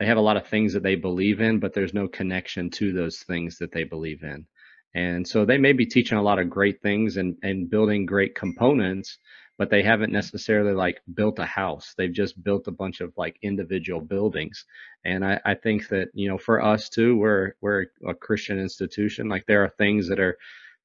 [0.00, 2.92] they have a lot of things that they believe in, but there's no connection to
[2.92, 4.44] those things that they believe in.
[4.92, 8.34] And so they may be teaching a lot of great things and, and building great
[8.34, 9.18] components,
[9.58, 11.94] but they haven't necessarily like built a house.
[11.96, 14.64] They've just built a bunch of like individual buildings.
[15.04, 19.28] And I, I think that, you know, for us too, we're, we're a Christian institution.
[19.28, 20.36] Like there are things that are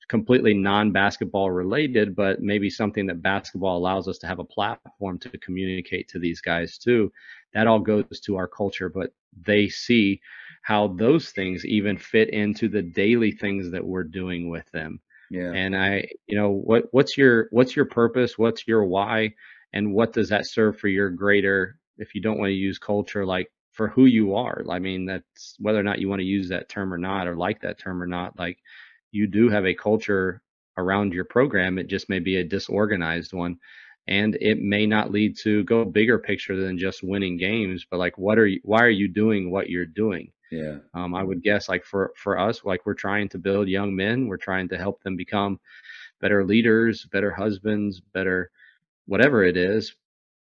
[0.09, 5.37] completely non-basketball related, but maybe something that basketball allows us to have a platform to
[5.39, 7.11] communicate to these guys too.
[7.53, 9.11] That all goes to our culture, but
[9.45, 10.21] they see
[10.61, 14.99] how those things even fit into the daily things that we're doing with them.
[15.29, 15.51] Yeah.
[15.53, 18.37] And I, you know, what what's your what's your purpose?
[18.37, 19.33] What's your why?
[19.73, 23.25] And what does that serve for your greater if you don't want to use culture
[23.25, 24.63] like for who you are?
[24.69, 27.35] I mean, that's whether or not you want to use that term or not or
[27.35, 28.59] like that term or not, like
[29.11, 30.41] you do have a culture
[30.77, 31.77] around your program.
[31.77, 33.57] It just may be a disorganized one.
[34.07, 38.17] And it may not lead to go bigger picture than just winning games, but like
[38.17, 40.31] what are you why are you doing what you're doing?
[40.51, 40.77] Yeah.
[40.93, 44.27] Um, I would guess like for for us, like we're trying to build young men.
[44.27, 45.59] We're trying to help them become
[46.21, 48.51] better leaders, better husbands, better
[49.07, 49.95] whatever it is.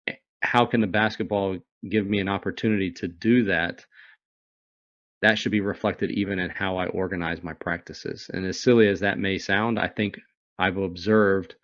[0.09, 3.87] Eh, how can the basketball give me an opportunity to do that?
[5.23, 8.29] That should be reflected even in how I organize my practices.
[8.35, 10.21] And as silly as that may sound, I think
[10.59, 11.55] I've observed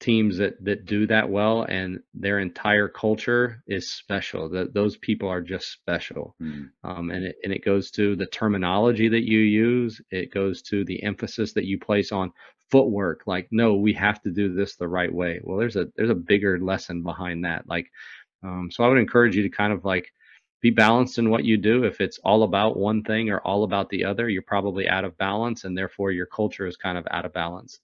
[0.00, 4.48] teams that that do that well and their entire culture is special.
[4.48, 6.34] That those people are just special.
[6.40, 6.70] Mm.
[6.84, 10.00] um, and it and it goes to the terminology that you use.
[10.10, 12.32] It goes to the emphasis that you place on
[12.70, 13.22] footwork.
[13.26, 15.40] Like no we have to do this the right way.
[15.42, 17.68] Well there's a there's a bigger lesson behind that.
[17.68, 17.90] Like
[18.42, 20.12] um, so i would encourage you to kind of like
[20.62, 21.84] be balanced in what you do.
[21.84, 25.18] If it's all about one thing or all about the other you're probably out of
[25.18, 27.80] balance and therefore your culture is kind of out of balance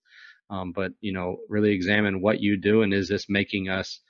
[0.53, 4.01] um, but you know really examine what you do and is this making us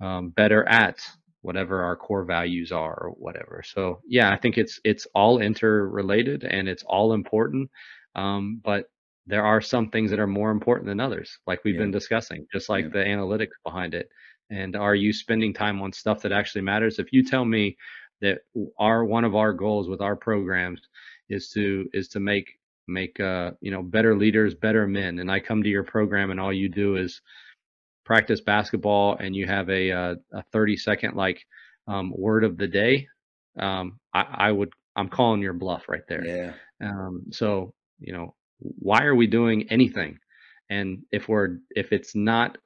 [0.00, 0.98] um, better at
[1.42, 6.44] whatever our core values are or whatever so yeah i think it's it's all interrelated
[6.44, 7.70] and it's all important
[8.16, 8.86] um, but
[9.28, 11.82] there are some things that are more important than others like we've yeah.
[11.82, 12.90] been discussing just like yeah.
[12.92, 14.08] the analytics behind it
[14.50, 17.76] and are you spending time on stuff that actually matters if you tell me
[18.20, 18.38] that
[18.78, 20.80] our one of our goals with our programs
[21.28, 22.58] is to is to make
[22.88, 25.18] make uh, you know better leaders, better men.
[25.18, 27.20] And I come to your program, and all you do is
[28.04, 31.44] practice basketball, and you have a uh, a, a 30 second like
[31.88, 33.06] um, word of the day.
[33.58, 36.24] Um, I, I, would I'm calling your bluff right there.
[36.24, 36.52] Yeah.
[36.86, 40.18] Um, so you know why are we doing anything?
[40.70, 42.58] And if we're if it's not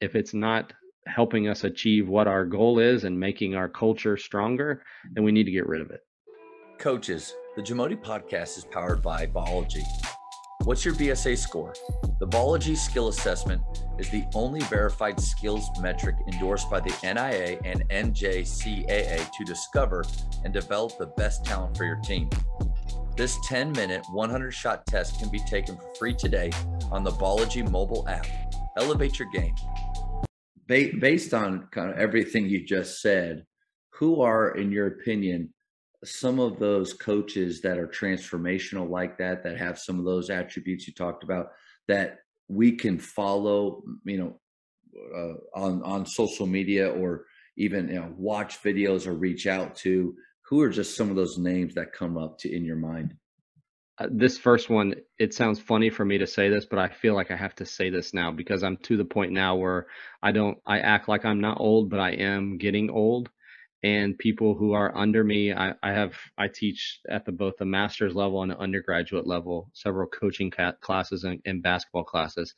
[0.00, 0.72] if it's not
[1.06, 5.44] helping us achieve what our goal is and making our culture stronger, then we need
[5.44, 6.00] to get rid of it.
[6.78, 9.84] Coaches, the Jamodi podcast is powered by Ballogy.
[10.64, 11.72] What's your BSA score?
[12.18, 13.62] The Ballogy Skill Assessment
[13.96, 20.04] is the only verified skills metric endorsed by the NAIA and NJCAA to discover
[20.42, 22.28] and develop the best talent for your team.
[23.16, 26.50] This 10 minute, 100 shot test can be taken for free today
[26.90, 28.26] on the Ballogy mobile app.
[28.76, 29.54] Elevate your game.
[30.66, 33.44] Based on kind of everything you just said,
[33.90, 35.53] who are, in your opinion,
[36.04, 40.86] some of those coaches that are transformational like that, that have some of those attributes
[40.86, 41.48] you talked about,
[41.88, 44.40] that we can follow, you know,
[45.14, 47.24] uh, on on social media or
[47.56, 50.14] even you know watch videos or reach out to?
[50.42, 53.14] Who are just some of those names that come up to in your mind?
[53.96, 57.14] Uh, this first one, it sounds funny for me to say this, but I feel
[57.14, 59.86] like I have to say this now because I'm to the point now where
[60.20, 63.30] I don't, I act like I'm not old, but I am getting old
[63.84, 65.52] and people who are under me.
[65.52, 69.70] I, I have I teach at the both the master's level and the undergraduate level,
[69.74, 72.54] several coaching ca- classes and, and, basketball classes,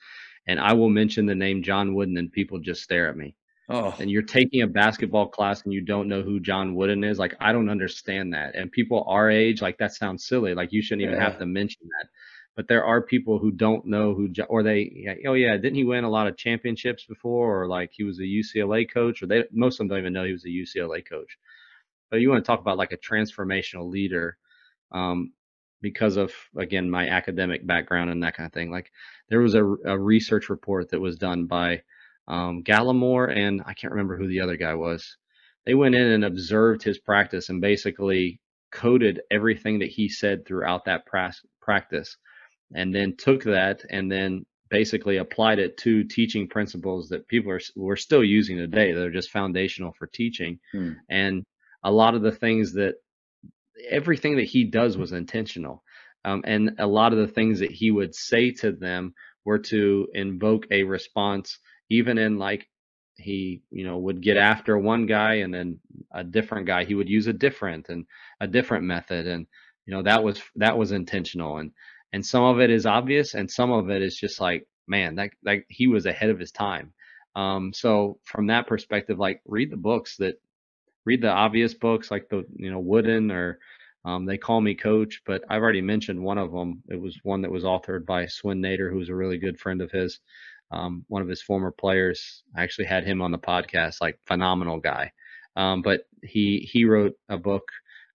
[0.47, 3.35] and I will mention the name John Wooden, and people just stare at me.
[3.69, 3.93] Oh.
[3.99, 7.19] And you're taking a basketball class and you don't know who John Wooden is.
[7.19, 8.55] Like I don't understand that.
[8.55, 10.55] And people our age, like that sounds silly.
[10.55, 11.25] Like you shouldn't even yeah.
[11.25, 12.09] have to mention that
[12.57, 16.05] but there are people who don't know who or they oh yeah didn't he win
[16.05, 19.75] a lot of championships before or like he was a UCLA coach or they most
[19.75, 21.39] of them don't even know he was a UCLA coach
[22.11, 24.39] but you want to talk about like a transformational leader
[24.93, 25.33] um,
[25.81, 28.71] because of again my academic background and that kind of thing.
[28.71, 28.91] Like
[29.29, 31.83] there was a, a research report that was done by
[32.29, 35.17] um, Gallimore and I can't remember who the other guy was.
[35.65, 38.41] They went in and observed his practice and basically
[38.71, 42.17] coded everything that he said throughout that practice,
[42.75, 47.61] and then took that and then basically applied it to teaching principles that people are
[47.77, 48.93] we're still using today.
[48.93, 50.93] They're just foundational for teaching, hmm.
[51.09, 51.45] and
[51.85, 52.95] a lot of the things that
[53.89, 55.83] everything that he does was intentional.
[56.25, 59.15] Um, and a lot of the things that he would say to them
[59.45, 61.59] were to invoke a response,
[61.89, 62.69] even in like
[63.15, 65.79] he, you know, would get after one guy and then
[66.13, 68.07] a different guy, he would use a different and
[68.41, 69.29] a different method.
[69.29, 69.47] And,
[69.87, 71.59] you know, that was, that was intentional.
[71.59, 71.71] And,
[72.17, 75.33] and some of it is obvious and some of it is just like, man, that,
[75.45, 76.95] like he was ahead of his time.
[77.35, 80.41] Um, so from that perspective, like read the books that
[81.05, 83.59] read the obvious books like the you know Wooden or
[84.07, 86.83] um, they call me coach, but I've already mentioned one of them.
[86.89, 89.91] It was one that was authored by Swen Nater, who's a really good friend of
[89.91, 90.21] his.
[90.71, 92.45] Um, one of his former players.
[92.57, 95.13] I actually had him on the podcast, like phenomenal guy.
[95.55, 97.69] Um, but he he wrote a book,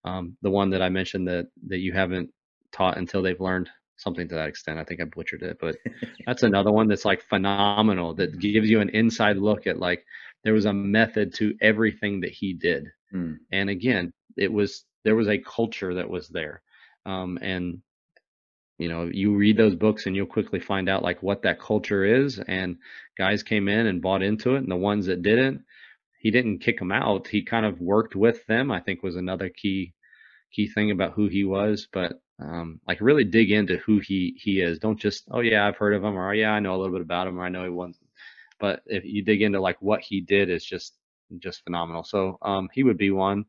[0.06, 2.32] um, the one that I mentioned that that you haven't
[2.72, 3.70] taught until they've learned
[4.02, 4.80] something to that extent.
[4.80, 5.78] I think I butchered it, but
[6.26, 10.06] that's another one that's like phenomenal that gives you an inside look at like
[10.44, 12.88] there was a method to everything that he did.
[13.14, 13.38] Mm.
[13.52, 16.62] And again, it was there was a culture that was there.
[17.06, 17.82] Um, and
[18.78, 22.04] you know, you read those books and you'll quickly find out like what that culture
[22.04, 22.40] is.
[22.40, 22.78] And
[23.18, 25.64] guys came in and bought into it, and the ones that didn't,
[26.20, 27.28] he didn't kick them out.
[27.28, 28.72] He kind of worked with them.
[28.72, 29.94] I think was another key
[30.52, 31.88] key thing about who he was.
[31.94, 34.80] But um, like really dig into who he he is.
[34.80, 36.94] Don't just oh yeah I've heard of him or oh yeah I know a little
[36.94, 37.94] bit about him or I know he won
[38.60, 40.96] but if you dig into like what he did is just
[41.40, 42.04] just phenomenal.
[42.04, 43.46] So um, he would be one.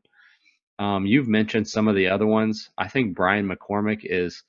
[0.79, 2.69] Um, you've mentioned some of the other ones.
[2.77, 4.43] I think Brian McCormick is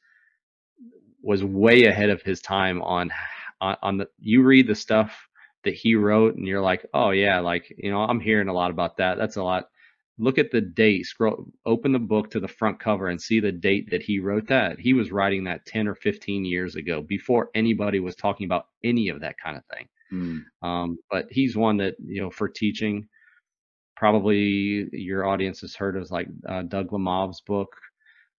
[1.22, 3.10] was way ahead of his time on
[3.60, 4.08] on, on the.
[4.18, 5.28] You read the stuff
[5.64, 8.70] that he wrote, and you're like, oh yeah, like you know, I'm hearing a lot
[8.70, 9.18] about that.
[9.18, 9.68] That's a lot.
[10.18, 11.06] Look at the date.
[11.06, 14.46] Scroll, open the book to the front cover and see the date that he wrote
[14.46, 14.78] that.
[14.78, 19.08] He was writing that 10 or 15 years ago, before anybody was talking about any
[19.08, 19.88] of that kind of thing.
[20.12, 20.44] Mm.
[20.62, 23.08] Um, but he's one that you know for teaching,
[23.96, 27.74] probably your audience has heard of like uh, Doug Lemov's book.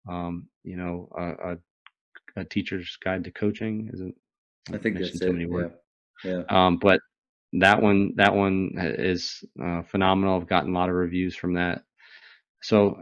[0.09, 1.55] Um, you know, uh,
[2.37, 4.15] a, a, teacher's guide to coaching isn't.
[4.73, 5.33] I think that's too it.
[5.33, 5.75] Many words.
[6.25, 6.43] Yeah.
[6.49, 6.67] yeah.
[6.67, 7.01] Um, but
[7.61, 10.41] that one, that one is uh, phenomenal.
[10.41, 11.83] I've gotten a lot of reviews from that.
[12.63, 12.99] So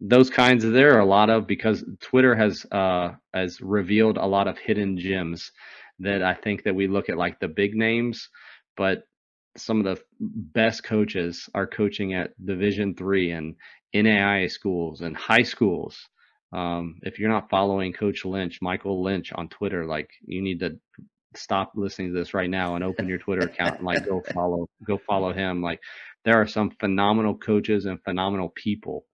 [0.00, 4.26] those kinds of there are a lot of because Twitter has uh, has revealed a
[4.26, 5.50] lot of hidden gems
[6.00, 8.28] that I think that we look at like the big names,
[8.76, 9.04] but
[9.56, 13.54] some of the best coaches are coaching at Division three and
[13.94, 15.96] NAIA schools and high schools.
[16.52, 20.78] Um, if you're not following Coach Lynch, Michael Lynch on Twitter, like you need to
[21.36, 24.68] stop listening to this right now and open your Twitter account and like go follow
[24.86, 25.62] go follow him.
[25.62, 25.80] Like
[26.24, 29.06] there are some phenomenal coaches and phenomenal people.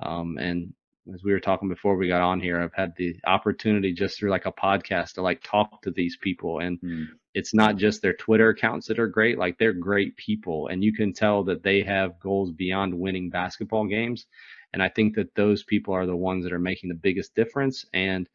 [0.00, 0.72] Um, and
[1.12, 4.30] as we were talking before we got on here, I've had the opportunity just through
[4.30, 6.60] like a podcast to like talk to these people.
[6.60, 7.06] And mm.
[7.34, 10.68] it's not just their Twitter accounts that are great, like they're great people.
[10.68, 14.26] And you can tell that they have goals beyond winning basketball games.
[14.72, 17.84] And I think that those people are the ones that are making the biggest difference
[17.92, 18.28] and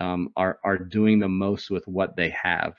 [0.00, 2.74] um, are, are doing the most with what they have.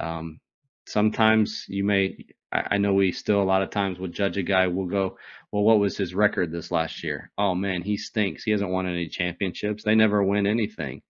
[0.00, 0.40] Um,
[0.86, 2.16] sometimes you may,
[2.50, 4.66] I, know we still a lot of times will judge a guy.
[4.66, 5.18] We'll go,
[5.52, 7.30] well, what was his record this last year?
[7.38, 8.44] Oh man, he stinks.
[8.44, 9.84] He hasn't won any championships.
[9.84, 11.02] They never win anything.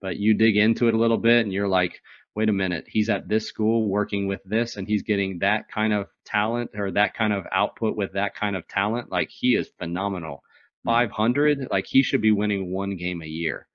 [0.00, 2.00] But you dig into it a little bit and you're like,
[2.34, 5.92] wait a minute, he's at this school working with this and he's getting that kind
[5.92, 9.10] of talent or that kind of output with that kind of talent.
[9.10, 10.42] Like he is phenomenal.
[10.84, 10.90] Hmm.
[10.90, 13.68] 500, like he should be winning one game a year.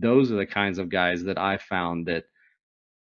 [0.00, 2.24] Those are the kinds of guys that I found that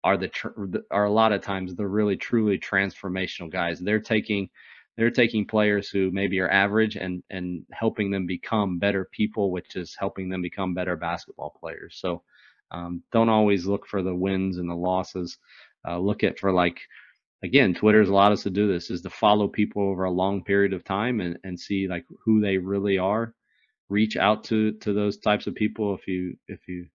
[0.04, 3.80] are the are a lot of times the really truly transformational guys.
[3.80, 4.50] They're taking
[4.96, 9.76] they're taking players who maybe are average and and helping them become better people, which
[9.76, 11.98] is helping them become better basketball players.
[12.00, 12.24] So
[12.72, 15.38] um, don't always look for the wins and the losses.
[15.88, 16.80] Uh, look at for like
[17.44, 20.74] again, Twitter's allowed us to do this is to follow people over a long period
[20.74, 23.34] of time and and see like who they really are.
[23.90, 26.88] Reach out to to those types of people if you if you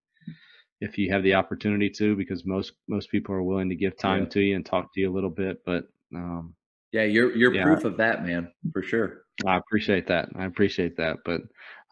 [0.81, 4.25] if you have the opportunity to, because most most people are willing to give time
[4.25, 4.29] yeah.
[4.31, 5.63] to you and talk to you a little bit.
[5.65, 6.55] But um,
[6.93, 9.23] yeah, you're you're yeah, proof of that, man, for sure.
[9.47, 10.29] I appreciate that.
[10.37, 11.19] I appreciate that.
[11.25, 11.43] But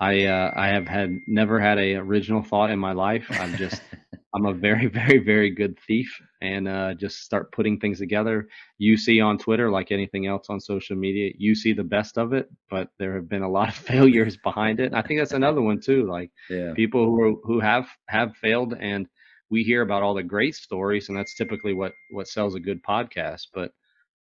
[0.00, 3.26] I uh, I have had never had a original thought in my life.
[3.30, 3.80] i've just
[4.34, 8.48] I'm a very, very, very good thief and uh, just start putting things together.
[8.78, 12.32] You see on Twitter, like anything else on social media, you see the best of
[12.32, 14.86] it, but there have been a lot of failures behind it.
[14.86, 16.06] And I think that's another one too.
[16.06, 16.74] Like Yeah.
[16.74, 19.06] people who are, who have have failed, and
[19.50, 22.82] we hear about all the great stories, and that's typically what what sells a good
[22.82, 23.48] podcast.
[23.54, 23.72] But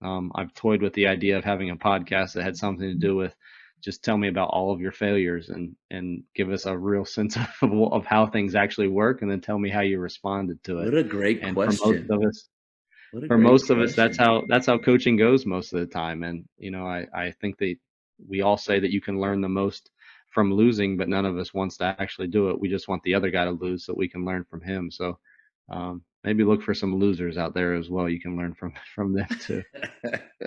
[0.01, 3.15] um, I've toyed with the idea of having a podcast that had something to do
[3.15, 3.35] with
[3.81, 7.37] just tell me about all of your failures and and give us a real sense
[7.61, 10.85] of of how things actually work, and then tell me how you responded to it.
[10.85, 11.77] What a great and question.
[11.77, 12.49] for most of us,
[13.27, 16.23] for most of us, that's how that's how coaching goes most of the time.
[16.23, 17.75] And you know, I I think that
[18.27, 19.91] we all say that you can learn the most
[20.33, 22.59] from losing, but none of us wants to actually do it.
[22.59, 24.91] We just want the other guy to lose so we can learn from him.
[24.91, 25.17] So
[25.69, 28.09] um, maybe look for some losers out there as well.
[28.09, 29.63] You can learn from from them too.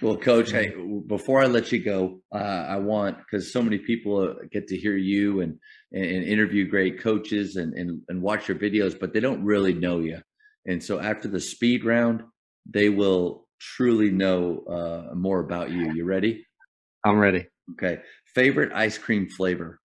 [0.00, 0.72] well, coach, hey,
[1.06, 4.76] before I let you go, uh, I want because so many people uh, get to
[4.76, 5.58] hear you and
[5.92, 10.00] and interview great coaches and, and and watch your videos, but they don't really know
[10.00, 10.20] you.
[10.66, 12.22] And so after the speed round,
[12.66, 15.92] they will truly know uh, more about you.
[15.92, 16.46] You ready?
[17.04, 17.46] I'm ready.
[17.72, 18.02] Okay.
[18.34, 19.80] Favorite ice cream flavor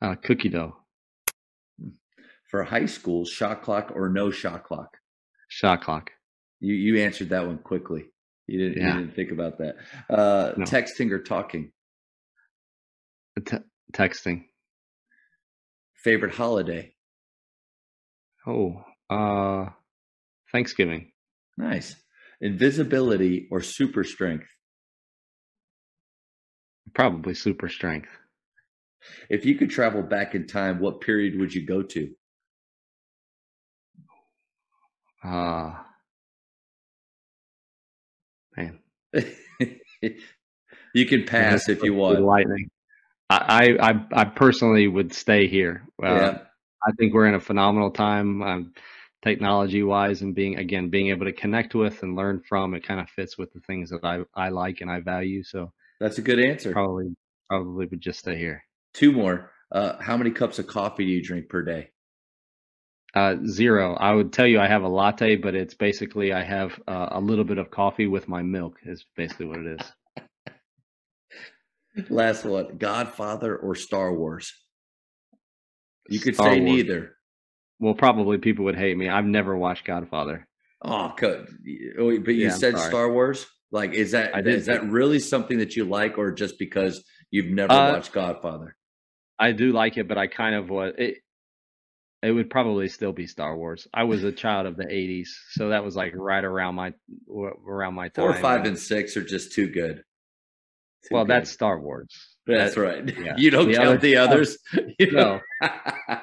[0.00, 0.76] Uh, cookie dough,
[2.50, 3.24] for high school?
[3.24, 4.96] Shot clock or no shot clock?
[5.48, 6.10] shot clock,
[6.60, 8.06] You you answered that one quickly.
[8.46, 8.94] You didn't Yeah.
[8.94, 9.76] you didn't think about that.
[10.10, 10.64] Uh, No.
[10.64, 11.72] Texting or talking?
[13.44, 13.58] Te-
[13.92, 14.44] texting.
[15.94, 16.94] Favorite holiday?
[18.46, 19.70] Oh, uh,
[20.50, 21.12] Thanksgiving.
[21.56, 21.94] Nice.
[22.40, 24.48] Invisibility or super strength?
[26.94, 28.08] Probably super strength.
[29.30, 32.14] If you could travel back in time, what period would you go to?
[35.24, 35.74] Uh,
[38.56, 38.78] man.
[40.94, 42.20] you can pass if you want.
[42.20, 42.70] Lightning.
[43.30, 45.86] I, I, I- personally would stay here.
[46.02, 46.38] Uh, Yeah.
[46.84, 48.72] I think we're in a phenomenal time, um,
[49.22, 52.74] technology wise, and being again being able to connect with and learn from.
[52.74, 55.44] It kind of fits with the things that I I like and I value.
[55.44, 56.72] So That's a good answer.
[56.72, 57.14] probably
[57.48, 58.64] probably would just stay here.
[58.94, 59.52] Two more.
[59.70, 61.90] Uh, how many cups of coffee do you drink per day?
[63.14, 63.94] Uh, zero.
[63.94, 67.20] I would tell you I have a latte, but it's basically I have uh, a
[67.20, 68.78] little bit of coffee with my milk.
[68.86, 69.80] Is basically what it
[71.96, 72.06] is.
[72.10, 72.78] Last one.
[72.78, 74.52] Godfather or Star Wars?
[76.08, 76.70] You could Star say Wars.
[76.70, 77.16] neither.
[77.80, 79.08] Well, probably people would hate me.
[79.08, 80.46] I've never watched Godfather.
[80.82, 82.78] Oh, But you Yeah, said.
[82.78, 83.46] Star Wars.
[83.70, 87.72] Like, is that is that really something that you like, or just because you've never
[87.72, 88.76] Uh, watched Godfather?
[89.38, 91.16] I do like it, but I kind of was it.
[92.22, 93.88] It would probably still be Star Wars.
[93.92, 96.92] I was a child of the '80s, so that was like right around my
[97.66, 98.24] around my time.
[98.26, 99.96] Four, five, and six are just too good.
[101.08, 101.30] Too well, good.
[101.32, 102.14] that's Star Wars.
[102.46, 103.18] that's that- right.
[103.18, 103.34] yeah.
[103.38, 104.58] You don't The count other- the others.
[105.00, 105.72] You No, don't-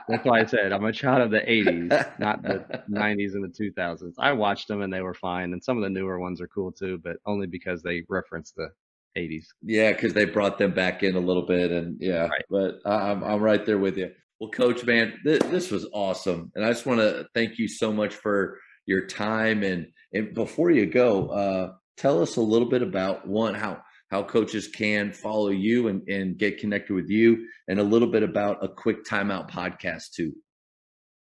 [0.08, 3.72] that's why I said I'm a child of the '80s, not the '90s and the
[3.78, 4.14] 2000s.
[4.18, 6.72] I watched them and they were fine, and some of the newer ones are cool
[6.72, 8.70] too, but only because they reference the
[9.18, 9.48] '80s.
[9.64, 12.28] Yeah, because they brought them back in a little bit, and yeah.
[12.28, 12.46] Right.
[12.50, 14.12] But I'm I'm right there with you.
[14.40, 17.92] Well, Coach, man, th- this was awesome, and I just want to thank you so
[17.92, 19.64] much for your time.
[19.64, 24.24] And and before you go, uh, tell us a little bit about one how how
[24.24, 28.64] coaches can follow you and and get connected with you, and a little bit about
[28.64, 30.32] a quick timeout podcast too.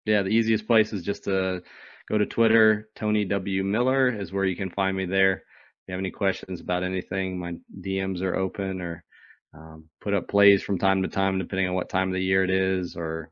[0.05, 1.61] Yeah, the easiest place is just to
[2.09, 2.89] go to Twitter.
[2.95, 5.33] Tony W Miller is where you can find me there.
[5.33, 5.41] If
[5.89, 9.03] you have any questions about anything, my DMs are open or
[9.53, 12.43] um, put up plays from time to time, depending on what time of the year
[12.43, 13.31] it is, or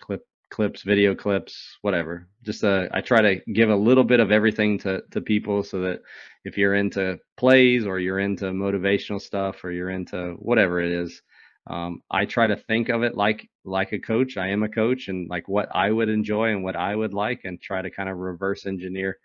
[0.00, 2.28] clip clips, video clips, whatever.
[2.42, 5.80] Just uh, I try to give a little bit of everything to to people so
[5.80, 6.00] that
[6.44, 11.22] if you're into plays or you're into motivational stuff or you're into whatever it is,
[11.68, 14.36] um, I try to think of it like like a coach.
[14.36, 17.40] I am a coach, and like what I would enjoy and what I would like,
[17.44, 19.18] and try to kind of reverse engineer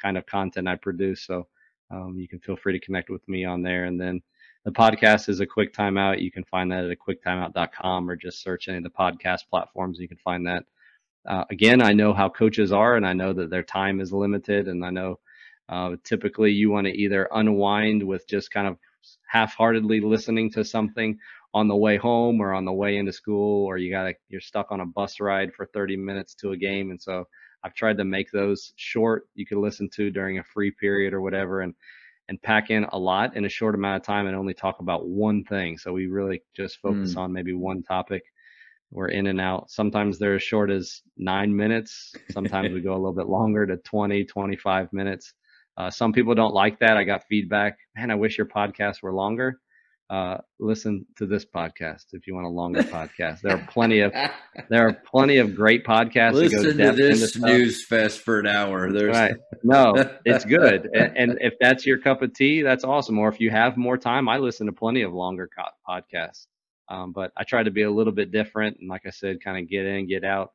[0.00, 1.26] kind of content I produce.
[1.26, 1.48] So
[1.90, 3.86] um, you can feel free to connect with me on there.
[3.86, 4.22] And then
[4.68, 6.20] the podcast is a quick timeout.
[6.20, 9.98] You can find that at a quicktimeout.com or just search any of the podcast platforms.
[9.98, 10.64] You can find that.
[11.26, 14.68] Uh, again, I know how coaches are, and I know that their time is limited,
[14.68, 15.20] and I know
[15.70, 18.76] uh, typically you want to either unwind with just kind of
[19.26, 21.18] half-heartedly listening to something
[21.54, 24.70] on the way home or on the way into school, or you got you're stuck
[24.70, 27.26] on a bus ride for 30 minutes to a game, and so
[27.64, 29.28] I've tried to make those short.
[29.34, 31.74] You can listen to during a free period or whatever, and
[32.28, 35.06] and pack in a lot in a short amount of time and only talk about
[35.08, 35.78] one thing.
[35.78, 38.22] So we really just focus on maybe one topic.
[38.90, 39.70] We're in and out.
[39.70, 42.14] Sometimes they're as short as nine minutes.
[42.30, 45.34] Sometimes we go a little bit longer to 20, 25 minutes.
[45.76, 46.96] Uh, some people don't like that.
[46.96, 47.78] I got feedback.
[47.96, 49.60] Man, I wish your podcasts were longer.
[50.10, 53.42] Uh, listen to this podcast if you want a longer podcast.
[53.42, 54.12] There are plenty of
[54.70, 56.32] there are plenty of great podcasts.
[56.32, 58.90] Listen to this news fest for an hour.
[58.90, 59.34] There's right.
[59.62, 59.94] No,
[60.24, 63.18] it's good, and, and, if that's your cup of tea, that's awesome.
[63.18, 66.46] Or if you have more time, I listen to plenty of longer co- podcasts.
[66.88, 69.62] Um, but I try to be a little bit different, and like I said, kind
[69.62, 70.52] of get in, get out,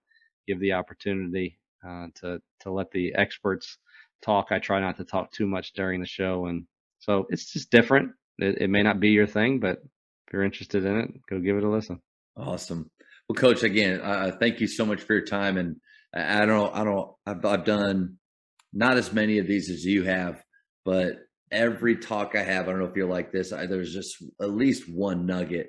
[0.47, 3.77] give the opportunity uh, to to let the experts
[4.23, 4.47] talk.
[4.49, 6.65] I try not to talk too much during the show, and
[6.97, 8.13] so it's just different.
[8.37, 9.79] It, it may not be your thing, but
[10.27, 11.99] if you're interested in it, go give it a listen.
[12.35, 12.89] Awesome.
[13.27, 15.57] Well, Coach, again, uh, thank you so much for your time.
[15.57, 15.77] And
[16.13, 18.17] I don't, I don't, I've, I've done
[18.73, 20.43] not as many of these as you have,
[20.83, 21.17] but
[21.51, 23.53] every talk I have, I don't know if you're like this.
[23.53, 25.67] I, there's just at least one nugget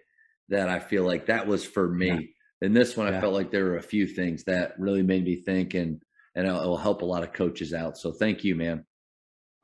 [0.49, 2.09] that I feel like that was for me.
[2.09, 2.19] Yeah.
[2.63, 3.19] And this one, yeah.
[3.19, 6.01] I felt like there were a few things that really made me think, and
[6.35, 7.99] and it will help a lot of coaches out.
[7.99, 8.85] So thank you, man.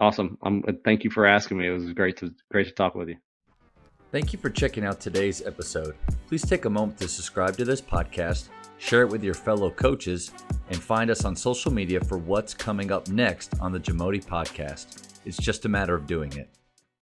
[0.01, 0.39] Awesome.
[0.43, 1.69] Um, thank you for asking me.
[1.69, 3.17] It was great to great to talk with you.
[4.11, 5.95] Thank you for checking out today's episode.
[6.27, 8.49] Please take a moment to subscribe to this podcast,
[8.79, 10.33] share it with your fellow coaches,
[10.69, 15.19] and find us on social media for what's coming up next on the Jamodi podcast.
[15.27, 16.49] It's just a matter of doing it.